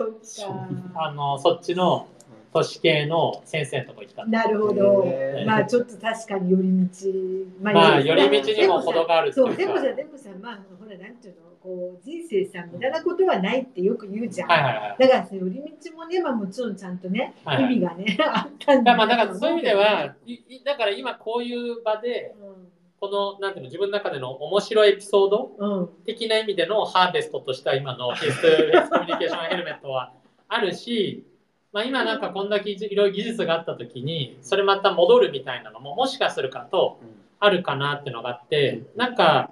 [0.95, 2.07] あのそっちの
[2.53, 5.05] 都市系の先生のとこ行ったなるほど。
[5.45, 7.09] まあちょっと確かに寄り道。
[7.61, 14.49] まあ、まあ、寄り道にも程があるそう、でもさ、でもさ、まあほら、なんていうの、こう、人生さ、無駄なことはないってよく言うじゃん。
[14.49, 22.33] はいはいはい、だからさ、寄り道もね、まあもちろんちゃんとね、はいはい、意味がね、 あったんだまあだからそういう意味では、いだから今こういう場で、
[22.99, 25.87] このなんていうの自分の中での面白いエピソードうん。
[26.05, 30.13] 的な意味でのハーベストとしては今のフェイスフェイスコミュニケーションヘルメットは
[30.47, 31.23] あるし、
[31.77, 36.99] まあ、今なんかこんだけいろいろ技術があった時にそれまた戻るみたいなのももしかするかと
[37.39, 39.51] あるかなっていうのがあってなんか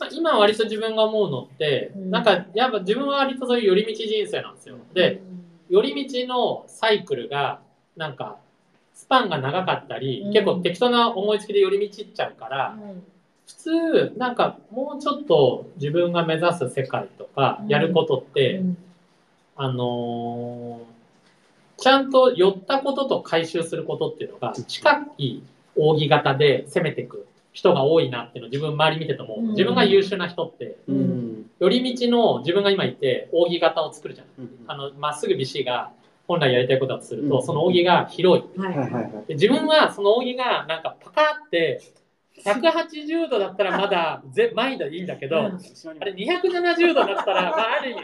[0.00, 2.10] まあ今割と自分が思うのってうん。
[2.10, 4.76] なんかやっぱ自分は割とそういう寄り道人生なんですよ。
[4.92, 5.22] で
[5.70, 7.60] 寄り道のサイクルが
[7.96, 8.38] なんか
[8.92, 10.32] スパンが長かったり、うん。
[10.32, 12.76] 結構適当な思いつきで寄り道っちゃうから、
[13.46, 17.68] 普通なんかもうちょっと自分が目指す世界とかうん。
[17.68, 18.76] やることって、うん。
[19.54, 20.93] あのー
[21.84, 25.42] ちゃんと寄ったことと回収することっていうのが近い
[25.76, 29.48] 扇形で攻めていく人が多いなっていうのを自分周り見てても、うん。
[29.50, 31.50] 自分が優秀な人ってうん。
[31.60, 34.26] 寄り道の自分が今いて扇形を作るじゃん。
[34.38, 34.50] うん。
[34.66, 35.92] あのまっすぐ BC が
[36.26, 37.42] 本来やりたいことだとすると、うん。
[37.42, 38.44] その扇が広い。
[39.28, 41.82] 自分はその扇がなんかパカって
[42.42, 45.44] 180度だったらまだぜ前でいいんだけど、うん。
[46.00, 48.00] あれ270度だったら、まあ、ある意味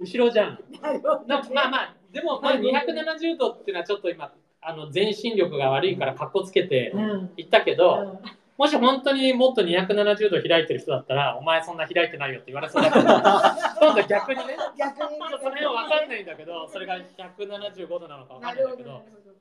[0.00, 0.58] 後ろじゃん。
[1.28, 7.30] まあまあでもまあ270度っていうのはちょっと今あの全身力が悪いからかっこつけてうん。
[7.36, 8.20] 言ったけど、
[8.56, 13.04] もし本当にもっと270度開いてる人だったらお前そんな開いてないよって言われそうだけど
[13.80, 14.56] 今度逆にね。
[14.76, 18.90] 逆にその辺は分かんないんだけどそれが175度なのか分かないんだけど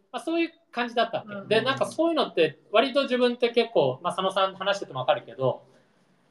[0.10, 1.48] まあ、そういう感じだったわけ、うん。
[1.48, 5.64] でなんかそういうのって割と自分って結構、まあ、佐野さんと話してても分かるけど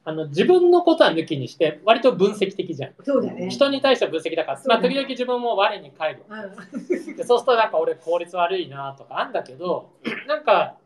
[0.09, 2.93] あの自分のことは抜きにして割と分析的じゃん。
[3.03, 3.51] そうだね。
[3.51, 6.23] 人に対しては分析だから、まあ、時々自分も我に返る。
[6.29, 7.17] うん。
[7.17, 9.91] でそうするとなんか俺効率悪いなとかあんだけど
[10.29, 10.77] なんか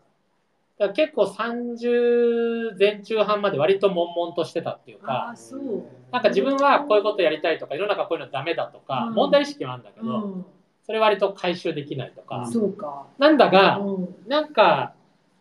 [0.95, 5.83] 結構30前中半まで割と悶々としてたっていうあかあそう。
[6.11, 9.15] なんか自分はこういうことやりたいとか世の中こういうのダメだとか、うん。
[9.15, 10.47] 問題意識はあるんだけど、うん。
[10.85, 13.07] それ割と回収できないとか、そうか。
[13.19, 14.17] なんだが、うん。
[14.27, 14.95] なんか、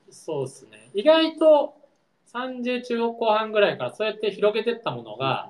[0.10, 0.90] そうですね。
[0.94, 1.79] 意外と
[2.34, 5.50] 30中後半ぐらいからそうやって広げてったものが、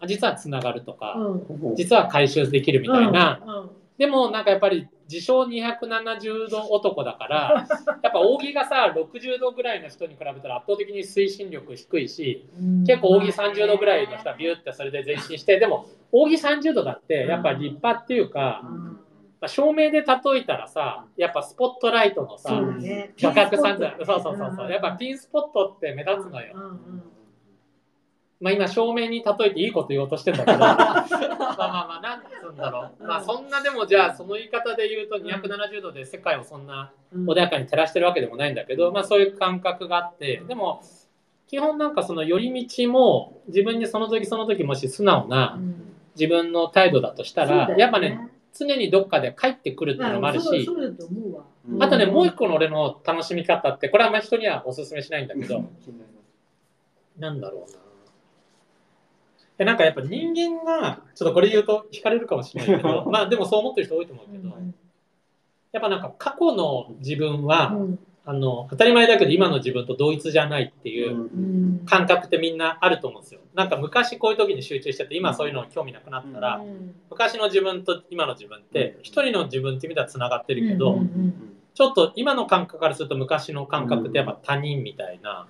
[0.00, 1.76] あ実はつながるとか、うん。
[1.76, 3.40] 実は回収できるみたいな。
[3.44, 3.70] うん。
[3.98, 7.66] でもなんかやっぱり自称270度男だから、
[8.02, 12.84] やっぱ扇がさ、60度ぐらいの人に比べたら圧倒的に推進力低いし、うん。
[12.84, 19.00] 結構扇30度ぐらいの人はビューってそれで前進して、でも扇30度だってやっぱ立派っていうか、うん
[19.44, 20.06] まあ、照明で例
[20.38, 22.50] えたらさ、やっぱスポットライトのさ、
[23.18, 24.72] 画角散々そうそうそうそう。
[24.72, 27.02] やっぱピンスポットって目立つのよ、うんうん
[28.40, 30.58] まあ今照明に例えていいこと言おうとしてんだけど。
[30.58, 33.04] まあまあまあなんつうんだろう。
[33.04, 37.30] まあそんなでもじゃあその言い方で言うと270度で世界をそんなうん。
[37.30, 40.42] 穏やかに照らしてるわけでもないんだけどまあそういう感覚があって。
[40.48, 40.82] でも
[41.46, 45.94] 基本なんかその寄り道も自分にその時その時もし素直なうん。
[46.16, 50.46] 自分の態度だとしたら、やっぱね常にどっかで帰ってくるっていうのもあるし、
[51.80, 55.64] あとねもう一個の俺の楽しみ方ってこれはあんまり人にはおすすめしないんだけど、
[57.18, 57.78] なんだろうな。
[59.58, 64.48] でなんかやっぱ人間が、ちょっとこれ言うと惹かれるかもしれないけど、 まあでもそう思ってる人多いと思うけど、
[65.72, 71.80] やっぱなんか過去の自分は、うんあの、当たり前だけど今の自分と同一じゃないっていううん。
[71.84, 73.40] 感覚ってみんなあると思うんですよ。
[73.54, 76.94] なんか昔こういう時に集中してて、今そういうの興味なくなったら、うん。
[77.10, 81.00] 昔の自分と今の自分って、一人の自分って意味では繋がってるけど、
[81.74, 85.46] ちょっと今の感覚からすると昔の感覚ってやっぱ他人みたいな、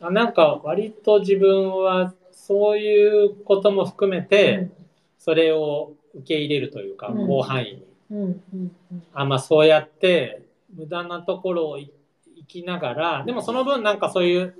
[0.00, 4.70] あなんか割と自分はそういうことも含めて
[5.18, 7.26] それを受け入れるというか、うん。
[7.26, 8.70] 広範囲に。
[9.12, 10.45] あまあそうやって
[10.76, 11.90] 無駄なところをい
[12.36, 14.54] 生きながらでもその分なんかそういう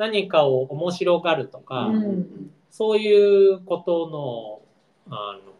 [0.00, 2.50] 何かを面白がるとか、うん。
[2.70, 4.62] そういうこと
[5.10, 5.52] のあの、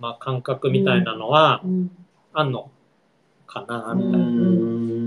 [0.00, 1.90] まあ、感覚みたいなのはうん。
[2.32, 2.70] あんの
[3.46, 4.22] かなうんみたい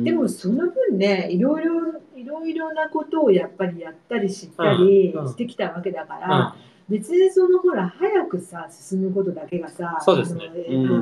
[0.03, 0.11] な。
[0.11, 1.73] でもその分ねいろいろ
[2.15, 6.21] いろいろなことをやっぱりやったり知ったりしてきたわけだかうん。
[6.21, 6.55] ら、
[6.89, 10.51] 別にそのほら早くさ進むことだけがさそうですね。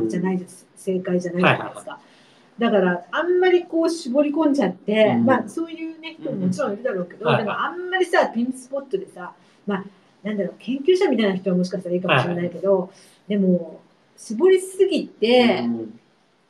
[0.07, 0.65] じゃないです。
[0.78, 1.99] 正解じゃないじゃないですか。
[2.60, 5.26] だからあんまりこう絞り込んじゃって、うん。
[5.26, 7.38] まあそういうね人ももちろんいるだろうけど、はい。
[7.39, 9.34] でもあんまりさピンスポットでさ
[9.66, 9.86] まあ
[10.24, 12.91] なんだろう研究者みたいな人はもしかしたらいいかもしれないけど、
[13.28, 13.82] でも
[14.18, 15.68] 絞りすぎて、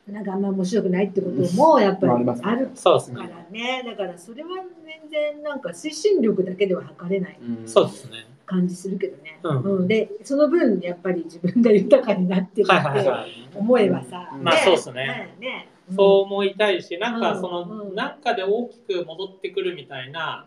[0.07, 2.67] なんかあんま面白くないってこともやっぱりまある。
[2.67, 3.83] からね。
[3.85, 4.49] だからそれは
[4.83, 7.39] 全然なんか推進力だけでは測れない。
[7.65, 8.25] そうですね。
[8.45, 9.87] 感じするけどね、うん。
[9.87, 13.49] でその分やっぱり自分が豊かになってるはいはいってはい。
[13.55, 14.43] 思えばさ、うん。
[14.43, 15.05] まあそうっすね。
[15.05, 15.35] ね。
[15.39, 17.95] ねそう思いたいし、なんかその、うん。
[17.95, 20.45] なんかで大きく戻ってくるみたいな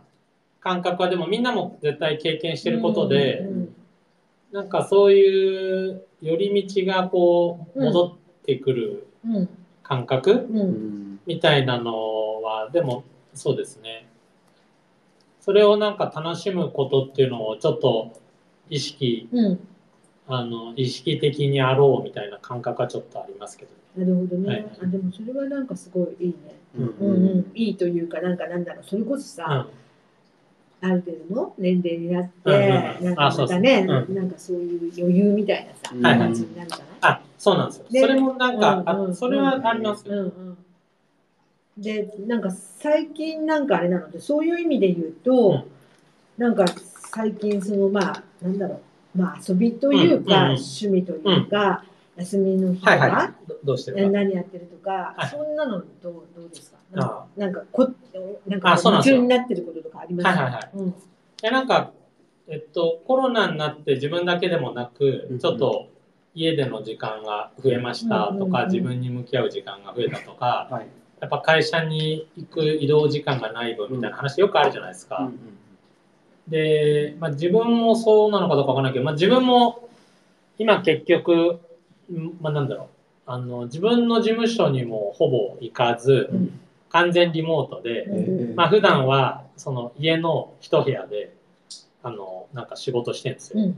[0.61, 3.75] 感覚はでもみんなも絶対経験してることで、うん。
[4.53, 9.49] なんかそういう寄り道がこううん戻ってくるうん。
[9.83, 10.59] 感覚うん。
[10.59, 11.21] うん。
[11.27, 14.07] みたいなのは、でもそうですね。
[15.45, 18.19] それをなんか楽しむことっていうのをちょっと
[18.71, 19.61] 意識、うん。
[20.27, 23.71] あの、意識的にあろうみたいな感覚はちょっとありますけど。
[23.95, 24.49] なるほどね。
[24.49, 26.35] はいあでもそれはなんかすごいいいね。
[26.79, 27.53] うんうんうん。
[27.55, 29.67] いいというか、なんかなんだろう、それこそさ、
[30.81, 32.67] ある程度の年齢になって、うんうんう
[33.03, 37.85] んなんかまたね、うんなんかそういう余裕みたいなさ、はいはい感じになるじゃないあ、そうなんですよ。
[37.91, 40.15] でそれもなんか、うんうんあそれはありますよ。
[40.15, 40.59] うんうん。
[41.77, 45.65] で、なんか最近なんかあれなので、そういう意味で言うと、うん。
[46.37, 46.65] なんか
[47.13, 48.81] 最近そのまあ、なんだろ
[49.15, 50.57] う、まあ遊びというか、うんうん。
[50.57, 51.85] 趣味というか、
[52.17, 53.49] 休みの日とか、はいはい。
[53.49, 54.11] どどうしてるか。
[54.11, 56.77] 何やってるとか、はいそんなのどうどうですか？
[56.93, 57.89] なんあかなんかこ
[58.47, 59.17] なんかあそうなんですよ。
[59.17, 60.37] 夢中になってることとかあります？
[60.37, 60.71] か、はいはいはい。
[60.75, 60.95] うん。
[61.43, 61.93] えなんか、
[62.47, 65.89] えっと、コロナになって自分だけでもなくうん、ちょっと
[66.35, 68.73] 家での時間が増えましたとか、うんうんうん。
[68.73, 70.87] 自分に向き合う時間が増えたとか、はい。
[71.21, 75.31] やっぱ会社に行く移動時間がない分みたいな話よくあるじゃないですか。
[76.49, 79.89] で、まあ、自分もそうなのかどうかわからないけど、まあ、自分も
[80.59, 81.61] 今結局、
[82.13, 82.89] んまあ、なんだろう。
[83.27, 86.61] あの自分の事務所にもほぼ行かず、うん。
[86.95, 91.35] 完全リモートで、うんまあ普段はその家の一部屋で
[92.05, 93.65] あのなんか仕事してるんですよ。
[93.65, 93.77] うん。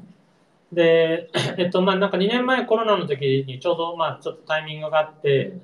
[0.70, 5.54] で、えっとまあなんか2年前コロナの時にちょうどまあちょっとタイミングがあって、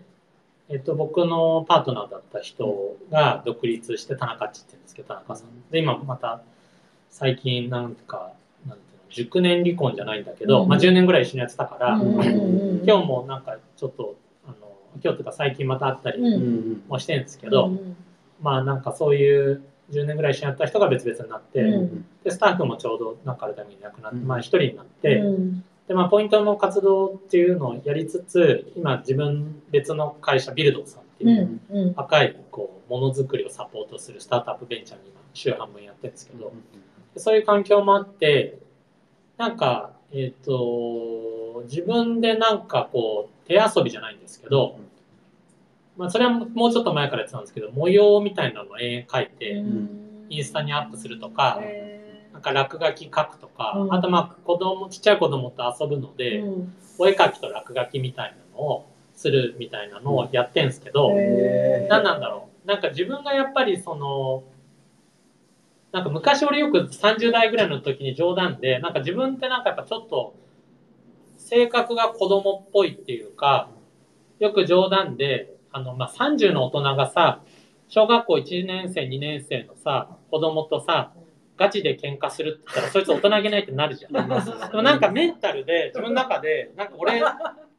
[0.68, 5.48] えっと僕のパートナーだった人が独立して田中っちって言うんですけど田中さん。
[5.70, 6.42] で今また
[7.10, 8.32] 最近なんか
[8.66, 10.68] なんていうの熟年離婚じゃないんだけど、うん。
[10.68, 14.54] まあ10年ぐらい一緒にやってたから、うん今日もなんかちょっとあの
[15.02, 17.96] 今日とか最近また会ったりもしてるんですけど、うん
[18.40, 22.04] まあなんかそういう10年ぐらい一緒にやった人が別々になって、うん。
[22.24, 24.26] でスタッフもちょうどなんかあるためにいなくなって、うん。
[24.26, 31.95] まあ一人になって、うんでまあポイントの活動っていうのをやりつつ今自分別の会社ビルドさんってういう、んうん。
[31.97, 36.51] 赤いこうものづくりをサポートするスタートアップベンチャーに今週半分やってるんですけど、
[37.12, 38.59] でそういう環境もあって
[39.36, 44.78] なんかえっ、と自分でなんかこう手遊びじゃないんですけど、
[45.99, 49.62] まあ、それはもうちょっと前からやってたんですけど模様みたいなのを絵描いて、
[50.30, 51.91] インスタにアップするとか、へ
[52.51, 53.95] なんか落書き書くとか、うん。
[53.95, 56.74] あとまあ子供ちっちゃい子供と遊ぶのーで、うん。
[56.99, 61.88] お絵描きと落書きみたいなのをするみたいなのをやってんですけど、へー。
[61.88, 62.68] 何なんだろう。
[62.68, 64.45] なんか自分がやっぱりその
[65.93, 70.34] なんか昔俺よく30代ぐらいの時に冗談でなんか自分ってなんかやっぱちょっと
[71.36, 73.68] 性格が子供っぽいっていうか
[74.38, 77.43] よく冗談であの、まあ、30の大人がさ
[77.88, 81.12] 小学校1年生2年生のさ子供とさ
[81.57, 84.12] ガチで喧嘩するって言ったらそいつ大人げないってなるじゃん。
[84.12, 84.20] で
[84.76, 87.20] もなんかメンタルで自分の中でなんか俺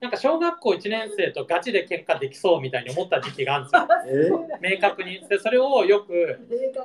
[0.03, 4.47] なんか小学校1年生とガチで喧嘩できそうみたいに思った時期があるんですよ。
[4.61, 5.26] え明確に。
[5.30, 6.39] で、それをよく、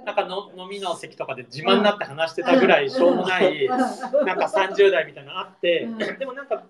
[0.07, 3.66] なんかの飲みの席とかで自慢になって話してたぐらいしょうもない、
[4.24, 6.62] なんか30代みたいなのあってうん、でもなんか、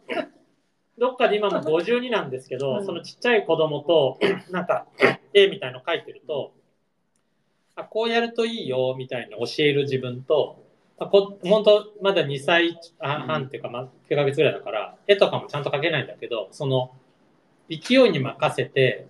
[0.96, 4.18] どっかで今も52なんですけうど、んそのちっちゃい子供と、
[4.50, 4.86] なんか、
[5.34, 6.54] 絵みたいの描いてると、
[7.78, 10.62] あこうやるといいよみたいな教える自分と、
[10.98, 16.90] あこ本当まだ2歳半っていうか、まあ、9ヶ月ぐらいだから、絵とかもちゃんと描けないんだけど、その、
[17.70, 19.06] 勢いに任せて、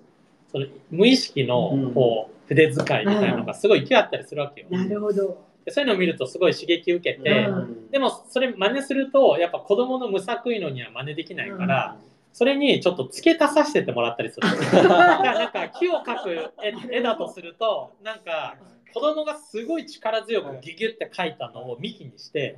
[0.52, 4.66] その無意識のうんこう筆使いみたいなのがすごい勢いあったりするわけよ。
[4.70, 5.44] なるほど。
[5.64, 11.96] でそういうのを見るとすごい刺激受けて、うんでもそれ真似するとやっぱ子供の無作為のには真似できないから、
[12.32, 14.48] それにちょっと付け足させてもらったりする。
[14.88, 16.52] なんか木を描く
[16.90, 18.56] 絵絵だとするとなんか
[18.92, 22.56] 子供がすごい力強くギュギュって描いたのを幹にして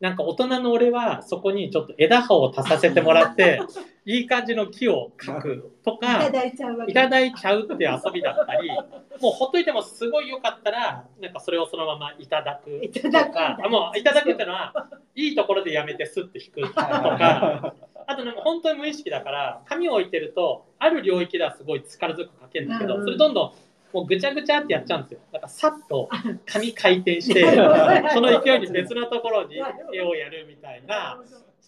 [0.00, 3.60] なんか大人の俺はそこにちょっと枝葉を足させてもらって
[4.06, 6.92] いい感じの木を描くといたかだいちゃうわけ。
[6.92, 8.68] いただいちゃうっていう遊びだったり
[9.20, 13.58] もうほっといてもすごい良かったらなんかそれをそのままいただくいただくんだ。
[13.62, 17.74] あもういただくっていうのはいいところでやめてスッて引くとか
[18.06, 23.52] あとねもう本当に無意識だから紙を置いてるとある領域ではすごい力強く書けるんだけど、それどんどん
[23.92, 25.20] もうぐちゃぐちゃってやっちゃうんですよ。
[25.32, 26.08] だからさっと
[26.46, 27.44] 紙回転して
[28.14, 29.56] その勢いに別のところに
[29.92, 31.20] 絵をやるみたいな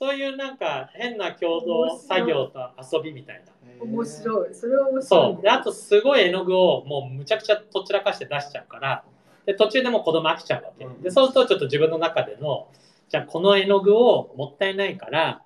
[0.02, 3.52] そういうなんか変な共同作業と遊びみたいな。
[3.86, 4.48] 面白い。
[4.52, 5.04] それは面白い。
[5.04, 5.42] そう。
[5.42, 9.04] で、あとすごい絵の具をもうむちゃくちゃとっちらかして出しちゃうから、
[9.46, 10.90] で、途中でもう子供飽きちゃうわけ。
[11.04, 12.66] で、そうするとちょっと自分の中での、
[13.10, 15.44] じゃあこの絵の具をもったいないから、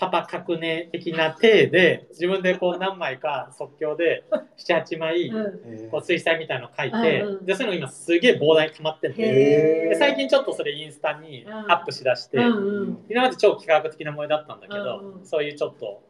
[0.00, 4.24] パパ描くね的な体で、自分でこう何枚か即興で
[4.56, 5.90] 7、8枚、うん。
[5.90, 7.44] こう水彩みたいの描いてうんう、ん。
[7.44, 12.98] で、そういうの今すげえ膨大に溜まってるんで、へで最近ちょっとそれインスタにアップしだして、うんうん。
[13.10, 15.26] 今まで超幾何学的な模様だったんだけど、うんうん。
[15.26, 16.02] そういうちょっと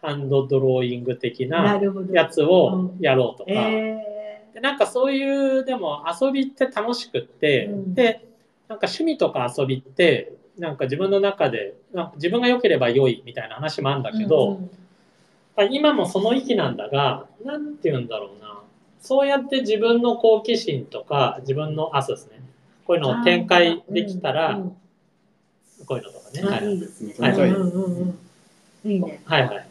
[0.00, 1.80] ハンドドローイング的な。
[2.12, 7.94] やつをやろうとか、えでなんかそういうでも遊びって楽しくって、うん。
[7.94, 8.24] で
[8.68, 11.74] なんか趣味とか遊びってなんか自分の中で
[12.16, 14.70] 自分が良ければ良いみたいな話もあるんだけど、うん
[15.70, 18.60] 今もその域なんだがなんて言うんだろうな。
[19.00, 22.40] そうやって自分の好奇心とか自分のあそうですね。
[22.86, 24.76] こういうのを展開できたら、うん
[25.86, 26.74] こういうのとかね、はい。
[26.74, 27.14] いいですね。
[27.18, 27.32] はい。
[27.32, 28.16] うんうんうん
[28.84, 28.90] うん。
[28.90, 29.20] いいね。
[29.24, 29.66] はいはい。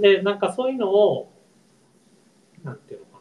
[0.00, 1.30] で、なんかそういうのを、
[2.64, 3.20] なんていうのかな、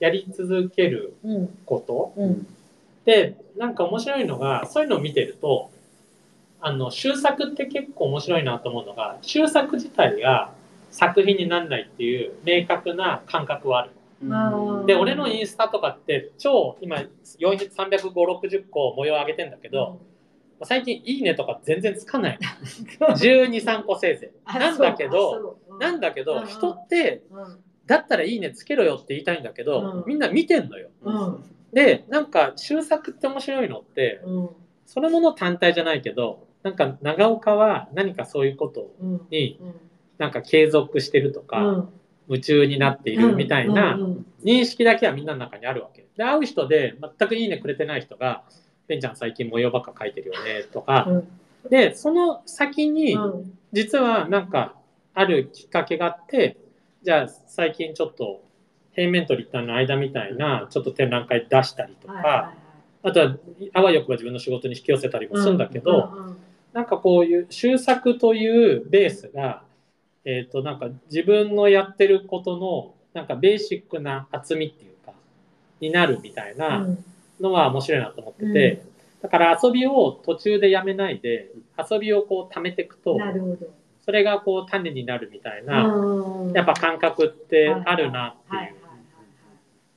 [0.00, 1.58] やり続けるうん。
[1.64, 2.12] こと。
[2.16, 2.46] うん。
[3.04, 5.70] で、なんか面白いのが、そういうのを見てると、
[6.62, 10.52] あの、終作って結構面白いなと思うのが、終作自体が
[10.90, 13.90] 作品にならないっていう明確な感覚はある。
[14.30, 16.98] あーで、俺のインスタとかって超今
[17.40, 19.98] 400、350、60個模様上げてんだけど、
[20.62, 22.38] 最近いいねとか全然つかない。
[23.00, 23.08] の。
[23.08, 24.58] 12、3個せいぜい。
[24.58, 26.46] なんだけど、なんだけど、うんうん。
[26.46, 27.58] 人って、うん。
[27.86, 30.04] だったらいいねつけろよって言いたいんだけど、うん。
[30.06, 30.90] みんな見てんのよ。
[31.02, 31.44] うん。
[31.72, 34.48] で、なんか、終作って面白いのって、うん。
[34.86, 39.20] そのもの単体じゃないけど、なんか長岡は何かそういうことうん。
[39.30, 39.74] にうん。
[40.18, 41.88] なんか継続してるとか、
[42.28, 43.98] 夢中になっているみたいな
[44.44, 46.06] 認識だけはみんなの中にあるわけ。
[46.16, 48.44] で、会う人で全くいいねくれてない人が、
[48.86, 51.70] ベンちゃん最近模様ばっか描いてるよねとか、うん。
[51.70, 53.58] で、その先に、うん。
[53.72, 54.74] 実はなんか
[55.14, 56.58] あるきっかけがあって
[57.02, 58.42] じゃあ最近ちょっと
[58.92, 62.52] 平面と立体の間みたいなちょっと展覧会出したりとか、
[63.02, 63.36] あとは
[63.72, 66.12] あわよくば自分の仕事に引き寄せたりもするんだけど、
[66.72, 69.62] なんかこういう終作というベースが、
[70.24, 75.12] えっとなんか自分のやってることのなんかベーシックな厚みっていうか
[75.80, 76.86] になるみたいな
[77.40, 78.82] のは面白いなと思ってて、
[79.20, 81.50] だから遊びを途中でやめないで
[81.90, 83.56] 遊びをこう貯めていくとなるほど。
[84.04, 88.74] それがこう種になるみたいな、うんやっぱ感覚ってあるなってはいはいい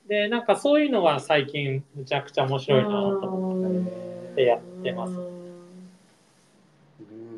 [0.06, 0.08] う。
[0.08, 2.96] で、なんかそういうのは最近むちゃくちゃ面白いなと
[3.26, 3.82] 思
[4.32, 5.35] ってやってます。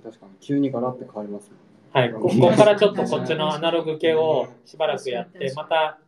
[0.08, 1.68] うん確かに急にガラッと変わりますもんね。
[1.92, 5.98] はい、ここからちょっとこっちのアナログ系をしばらくやって、また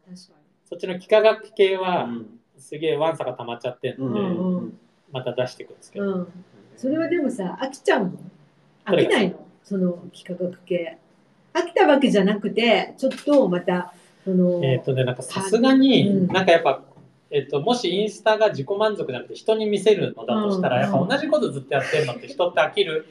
[0.68, 2.08] そっちの幾何学系は
[2.58, 4.78] すげえワンサが溜まっちゃってるうんで、うんうん
[5.12, 6.04] また出していくんですけど。
[6.04, 6.28] うん。
[6.76, 8.12] それはでもさ、飽きちゃうの
[8.84, 9.44] 飽きないの？
[9.64, 10.98] その幾何学系。
[11.52, 13.92] 飽きたわけじゃなくて、ちょっとまた、
[14.24, 16.82] その、えっ、とね、なんかさすがに、うんなんかやっぱ、
[17.32, 23.06] えっと、もしインスタが自己満足じゃなくて人に見せるのだとしたら、うんやっぱ同じことずっとやってるのって人って飽きる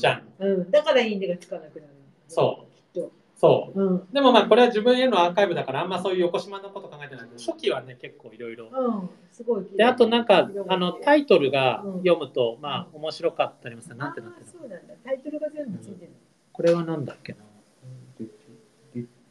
[0.00, 0.22] じゃん。
[0.38, 1.92] うん、だからいいねがつかなくなる。
[2.28, 2.94] そう。
[2.94, 3.12] きっと。
[3.36, 3.82] そう。
[3.82, 4.12] うん。
[4.12, 9.10] でもまあこれは自分へのアーカイブだからあんまそういう横島のこと考えてないけど初期はね結構いろいろうん。
[9.32, 9.66] すごい。
[9.76, 14.52] であとなんかあのタイイトルが読むとまあ面白かったりもするなんてなってるの？
[14.52, 14.94] そうなんだ。
[15.04, 16.12] タイトルが全部ついてる。
[16.52, 17.38] これはなんだっけな？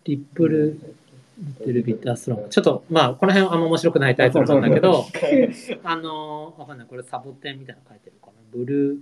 [0.06, 0.80] リップル
[1.38, 5.06] リテルビタースロングちょっとまあこの辺はあんま面白くないタイトルなんだけど
[5.84, 8.98] あのわかんないこれサボテンみたいなの書いてるかなブルー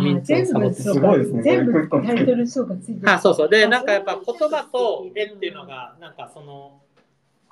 [0.00, 3.10] ミント全部、サボテンそうかすごいですね全部タイトルそうかついてる。
[3.10, 6.80] あそうそうであなんかやっぱ言葉と絵っていうのがなんかその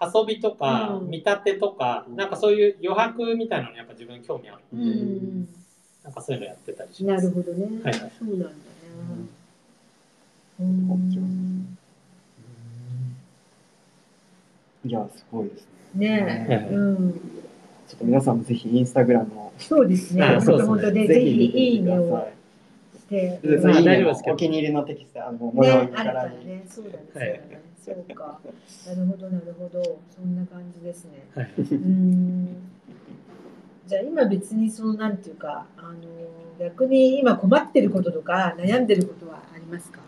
[0.00, 5.48] 遊びとかうん見立てとか、なんかそういう余白みたいなのにやっぱ自分興味あるうん。
[6.02, 7.82] なんかそういうのやってたりしますなるほどね。
[7.82, 8.52] はいそうなんだね。
[10.60, 11.78] うん。
[14.84, 16.20] いや、すごいですね。
[16.20, 16.54] ねえ。
[16.54, 17.20] はいうん。
[17.95, 20.24] ちょっと皆さんもぜひインスタグラムをそうですね。
[20.24, 26.28] あそうですね本当で、ぜひいいねをしまあのいいねも大丈夫ですけどお気に入りのテキスト、あの模様ね、あるから。
[26.28, 26.64] ね。
[26.68, 27.05] そうだね。
[27.12, 27.62] そうはいだね。
[27.84, 28.40] そうか。
[28.86, 29.99] なるほど、なるほど。
[30.11, 31.24] そんな感じですね。
[31.36, 32.49] はい、うん。
[33.86, 35.95] じゃあ今別にそのなんていうか、あの
[36.59, 40.01] 逆に今困ってることとか悩んでることはありますか？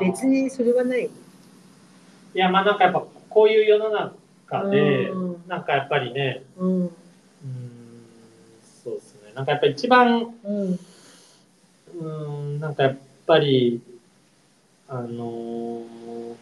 [0.00, 1.06] 別にそれはない？
[1.06, 1.10] い
[2.38, 6.90] やまあなんかやっぱこういう世の中でうんなんかやっぱりねうん。
[9.30, 10.78] ねなんかやっぱ一番うん。
[11.98, 12.04] う
[12.56, 13.80] んなんかやっぱり
[14.88, 16.36] あのー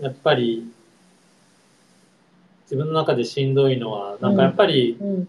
[0.00, 0.70] やっぱり
[2.64, 5.08] 自分の中でしんどいのはなんかやっぱり、うん。
[5.08, 5.28] うん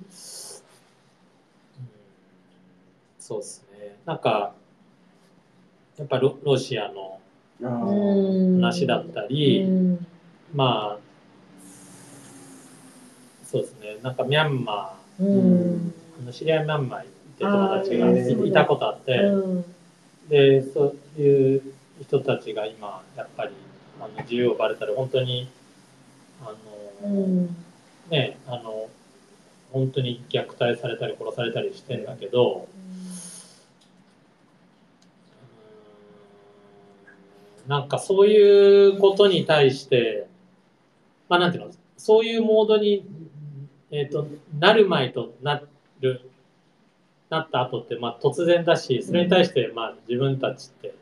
[3.19, 4.53] そうですねなんか
[5.97, 7.19] やっぱロロシアの
[7.61, 10.07] 話だったり、うん。
[10.53, 10.99] まあ
[13.45, 15.27] そうですねなんかミャンマうん。
[15.27, 15.96] ー
[16.31, 18.09] 知り合いミャンマー行って友達が
[18.45, 19.65] いいたことあって、うん。
[20.29, 21.61] でそういう
[22.01, 23.51] 人たちが今やっぱり
[23.99, 25.49] あの自由を奪われたり本当に
[26.41, 26.53] あ
[27.03, 27.55] の、うん。
[28.09, 28.89] ねあの
[29.71, 32.87] 本当に虐待されたり殺されたりしてんだけど、うーん
[37.67, 40.27] なんかそういうことに対して
[41.27, 43.05] まあなんていうのそういうモードに、
[43.91, 45.61] えー、となる前とな
[46.01, 46.21] る
[47.29, 50.93] なった後って、まあ、突然だしそれに対して、まあ、自分たちってや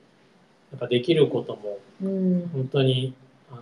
[0.78, 2.50] っぱできることもうん。
[2.54, 3.14] 本当に、
[3.52, 3.62] あの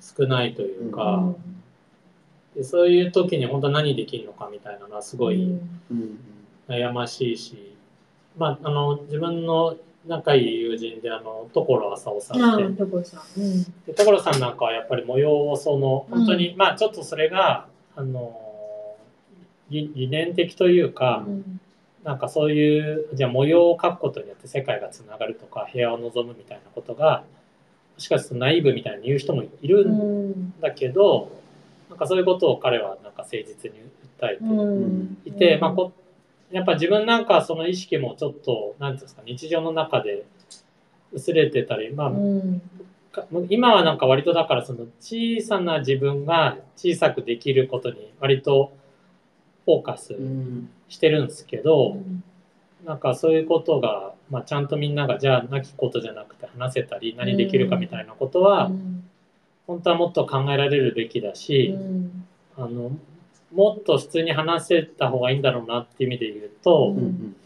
[0.00, 1.34] 少ないというか、
[2.56, 5.52] でそういう時に本当何できるのかみたいなのはすごい
[5.90, 6.18] うん。
[6.68, 7.76] 悩ましいし、
[8.36, 13.40] まあ、あの自分の仲いい友人であの所浅尾さんって所さん。
[13.40, 13.62] うん。
[13.86, 18.49] で所さんなんかはやっぱり模様をその本当に、まあちょっとそれがあの
[19.70, 21.60] 理理念的というか、うん。
[22.04, 27.24] なんかそういうじゃあ模様を描くことによって世界がつながるとか部屋を望むみたいなことが
[27.94, 31.30] もしかするとナイーブみたいに言う人もいるんだけど、
[31.90, 33.78] なんかそういうことを彼はなんか誠実に
[34.18, 34.46] 訴えてう
[34.88, 35.18] ん。
[35.26, 35.92] いて、まあ、こ
[36.50, 40.24] やっぱ自分なんかはその意識もちょっと何ていうんですか日常の中で
[41.12, 42.12] 薄れてたり、まあ
[43.48, 48.72] 今はなんか割とだからその小さな自分が小さくできることに割と
[49.76, 50.68] フォーカスうん。
[50.88, 51.96] してるんですけど、
[52.84, 59.04] なんかそういうことが、まあ、ちゃんとみんながじゃあなきことじゃなくて話せたり何できるかみたいなことは、うん。
[59.66, 62.26] 本当はもっと考えられるべきだし、うん。
[62.56, 62.92] あの
[63.52, 67.36] もっと普通に話せた方がいいんだろうなっていう意味で言うと、うん。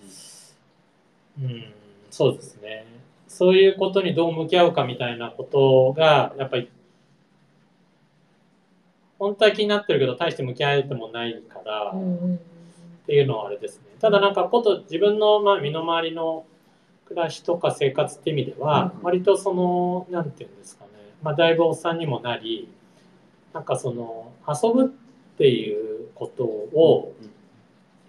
[1.43, 1.65] うん、
[2.11, 2.87] そうですね。
[3.27, 6.71] そういうことにどう向き合うかみたいなことが、やっぱり、
[9.19, 12.41] 本当は気になってるけど、大して向き合えてもないから、っうん
[13.07, 13.85] ていうのはあれですね。
[14.01, 16.47] ただなんか、こと自分のまあ身の回りの
[17.07, 20.91] 暮らしとか生活って意味では、うん割とその、なんていうんですかね、
[21.23, 22.69] まあ、だいぶおっさんにもなり、
[23.53, 24.89] なんかその、遊ぶっ
[25.37, 27.13] ていうことを、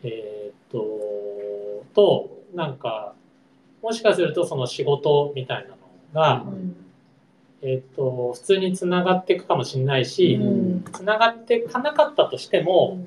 [0.04, 3.14] えーっと、と、なんか、
[3.82, 5.78] もしかするとその仕事みたいなの
[6.14, 6.85] が、うん
[7.68, 10.84] えーっと、普通につながっていくかもしれないし、うん。
[10.94, 13.00] つながっていかなかったとしても、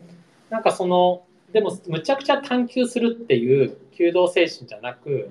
[0.51, 5.31] なんかその、でもむちゃくちゃ探求するっていう弓道精神じゃなく、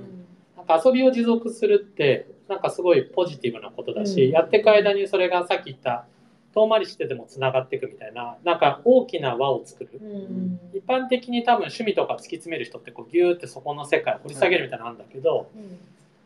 [0.56, 4.32] なんか遊びを持続するって、なんかすごいポジティブなことだし、うん。
[4.32, 6.06] やっていく間にそれがさっき言った、
[6.54, 9.90] 遠回りしててもつながっていくみたいな、なんか大きな輪を作る。
[10.02, 10.60] うん。
[10.74, 15.50] 一般的に多分趣味とか突き詰める人ってこうギューってそこの世界を掘り下げるみたいなのあるんだけど、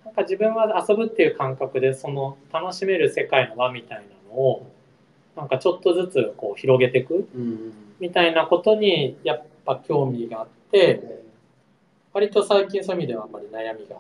[0.06, 4.72] なんか自分は遊ぶっていう感覚でその楽しめる世界の輪みたいなのを
[5.36, 11.22] なんかちょっとずつこう広げていくうんみたいなことにやっぱ興味があって
[12.14, 13.98] 割と最近そういう意味ではあんまり悩みが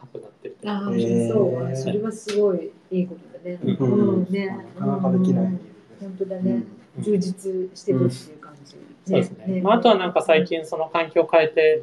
[0.00, 1.76] なくなってるああ、そう。
[1.76, 3.58] それはすごいいいことだね。
[3.62, 4.46] ううんん、ね。
[4.78, 5.60] なかなかできないうん
[6.00, 6.50] 本当だね。
[6.52, 8.76] うん充実してるっていう感じ。
[9.06, 11.82] そうですね、まあ、あとはなんか最近その環境を変えて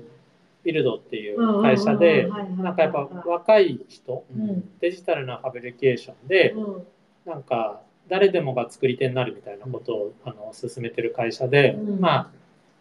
[0.68, 4.70] ビルドっていう会社でなんかやっぱ若い人うん。
[4.82, 6.88] デジタルなファブリケーションでうん。
[7.26, 12.02] なんか誰でもが作り手になるみたいなことをあの進めてる会社で、うん。
[12.02, 12.30] まあ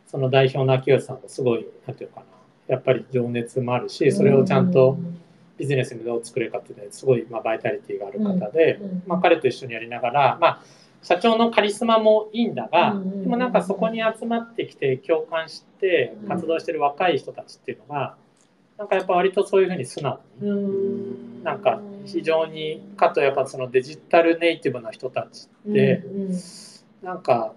[0.08, 2.26] その代表の秋吉さんもすごいなんていうかな。
[2.66, 4.98] やっぱり情熱もあるしそれをちゃんと
[5.56, 9.02] ビジネスにどう作れるかっていうのですごいまあバイタリティがある方で、うん。
[9.06, 10.62] まあ、彼と一緒にやりながら、まあ、
[11.06, 18.16] 社長のカリスマもいいんだが、うんでもなんかそこに集まってきて共感して活動してる若い人たちっていうのが
[18.76, 20.48] なんかやっぱ割とそういうふうに素直に。
[20.48, 21.44] うん。
[21.44, 26.02] なんか非常にかとやっぱそのデジタルネイティブな人たちって
[27.02, 27.52] うなんか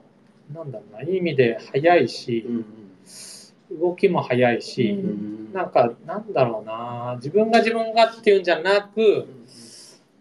[0.53, 2.45] なんだろうないい意味で早いし
[3.71, 5.53] 動きも早いしうん。
[5.53, 9.27] なんかなんだろうな自分が自分がっていうんじゃなく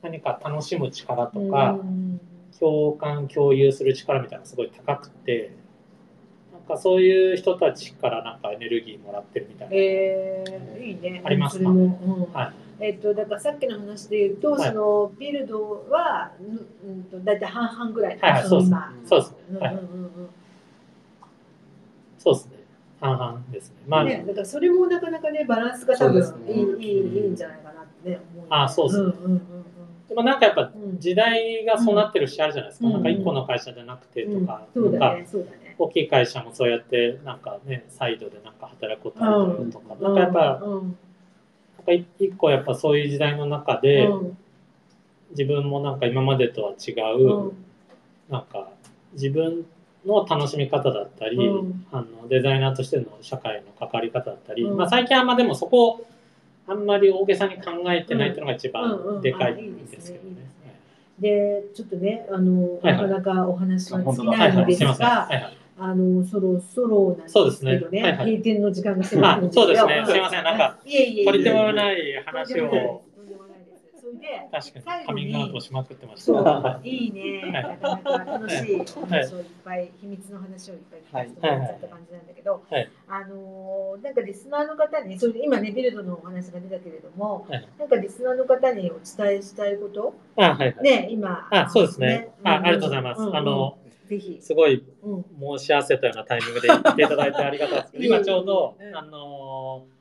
[0.01, 2.20] 何か楽しむ力とかうん
[2.59, 5.52] 共感共有する力みたいなのがすごい高くて
[6.52, 9.74] なんかそういう人たちからなんかエネルギーもらってるみたいな。
[9.74, 11.22] えー、いいね。
[11.24, 11.70] ありますか？
[11.70, 11.88] うん。
[12.32, 12.84] はい。
[12.84, 14.70] えっと、だからさっきの話で言うと、はい。
[14.70, 18.18] そのビルドは、うんうんと、だいたい半々ぐらい。
[18.18, 19.36] はいはいそうです今そうですね。
[22.18, 22.52] そうですね。
[23.00, 23.76] 半々ですね。
[23.86, 26.52] まあ、ね、だからそれもなかなかねバランスが多分そうですね。
[26.52, 29.04] いい,、いいいいんじゃないかなってね思う、あそうですね。
[29.04, 29.42] んうんうん
[30.09, 30.98] でもなんかやっぱうん。
[30.98, 32.92] 時代がそうなってるしあるじゃないですか、うん。
[32.94, 34.66] なんか一個の会社じゃなくてとか、
[35.78, 40.96] 大きい会社もそうやってなんかねサイドでなんか働くことあるよとか、なんかやっぱ、うん。
[41.76, 44.38] なんか一個やっぱそういう時代の中で、うん。
[45.30, 47.52] 自分もなんか今までとは違う、うん。
[48.30, 48.70] なんか
[49.12, 49.66] 自分
[50.06, 51.86] の楽しみ方だったり、うん。
[51.92, 54.76] あのデザイナーとしての社会の関わり方だったり、うん。
[54.78, 56.06] まあ、最近はまあでもそこを
[56.69, 59.55] あんまり大げさに考えてないっていうのが一番でかい
[59.91, 60.49] ですけどね。
[61.19, 64.85] でちょっとねあの、はいはないかなかお話は尽きないいのです。
[64.85, 65.57] が、はいはい。
[65.81, 67.79] あのそろそろなんですそうですね。
[67.79, 68.27] けどねはいはい。
[68.27, 70.05] 閉店の時間が迫ってそうですね。
[70.07, 70.45] すいません。
[70.45, 73.03] なんかいえいえいえとりてもない話を。
[74.09, 76.24] そそれで、確か最後ににカミングアウトしまくってました。
[76.24, 77.62] そうは、いいね、はい。
[77.62, 80.80] なかなか楽しい話をいっぱい、秘密の話をいっ
[81.12, 82.90] ぱい聞かせてもらっちゃった感じなんだけど、はい。
[83.09, 87.68] あのーなんかリスナーの方に、そ今ね、ビルドのお話が出たけれども、はい。
[87.78, 90.82] なんかリスナーの方にお伝えしたいこと、あ、はいはい。
[90.82, 92.28] ね、今、あ、そうですね。
[92.44, 93.20] あ、んありがとうございます。
[93.20, 93.78] あの、
[94.09, 97.92] ぜひ、すごいうん、申し合わせたようなタイミングで言っていただいてありがたいです。
[98.06, 98.96] 今ちょうどう、ん。
[98.96, 99.97] あのー、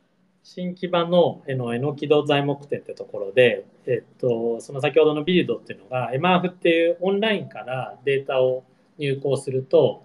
[0.49, 8.63] 新木場のえのえのき戸材木店ってところで、えっと、その先ほどのビルドっていうのが、エマーフっていうオンラインからデータを
[8.97, 10.03] 入稿すると、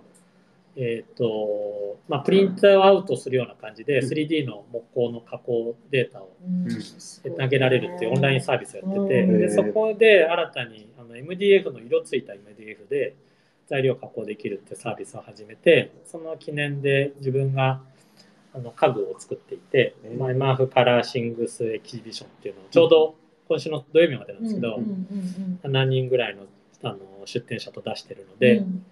[0.75, 6.33] えっと、まあ、プリントアウトするような感じで、3D の木工の加工データを
[7.39, 13.15] 投げられるっていうオンラインサービスをやってて、うんでそこで新たにあの MDF の色ついた MDF で
[13.69, 17.81] 材料加工できるっていうサービスを始めてその記念で自分が
[18.55, 20.19] あの家具を作っていて、へー。
[20.19, 23.15] まあ、 EMARF color things exhibition っていうのをちょうど
[23.49, 26.43] 今週の土曜日までなんですけど、うんうんうん7人ぐらいの
[26.83, 28.85] あの出店者と出してるのうんで、うん。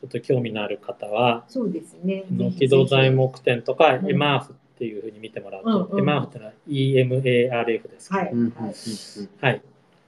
[0.00, 2.24] ちょっと興味のある方はそうですね。
[2.30, 5.98] の木戸材木店とか、うん EMARF っていうふうに見てもらうと、うんうん。
[6.00, 8.74] EMARF っていうのは EMARF ですけど、はい、うんはい。
[9.40, 9.62] はい、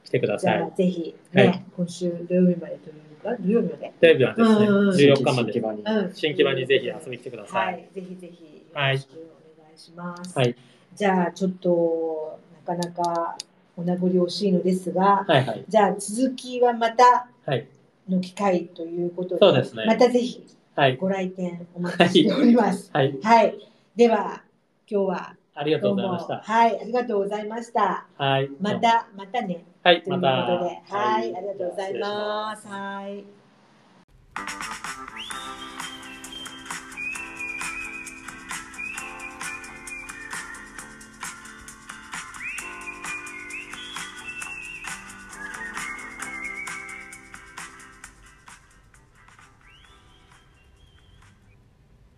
[0.04, 0.58] 来てください。
[0.58, 0.70] じゃあ。
[0.70, 3.92] ぜひねはい、今週土曜日までというか、土曜日まで。
[4.00, 4.94] 土曜日はですね、うんうんうん。
[4.94, 5.52] 14日まで。
[6.14, 6.66] 新木場に。
[6.66, 7.58] ぜひ遊びに来てくださ。
[7.58, 7.88] はい。
[7.90, 8.44] い、ぜひぜひ。
[8.44, 8.96] よはい。
[8.96, 10.38] お願いします。
[10.38, 10.54] はい、
[10.94, 13.38] じゃあちょっとなかなか
[13.76, 17.66] お名残惜しいのですが、はい、はい、じゃあ続きはまたはい、
[18.08, 19.84] の機会ということで、そうですね。
[19.86, 22.90] またぜひはい、ご来店お待ちしております。
[22.92, 23.58] はい、はい、
[23.96, 24.42] では
[24.86, 26.40] 今日はありがとどうございました。
[26.40, 26.80] はい。
[26.80, 28.06] ありがとうございました。
[28.18, 29.64] はい、またまたね。
[29.82, 30.52] はい、というまた。
[30.52, 31.36] ことで、はい、はい。
[31.36, 32.68] ありがとうございます。
[32.68, 33.24] はい。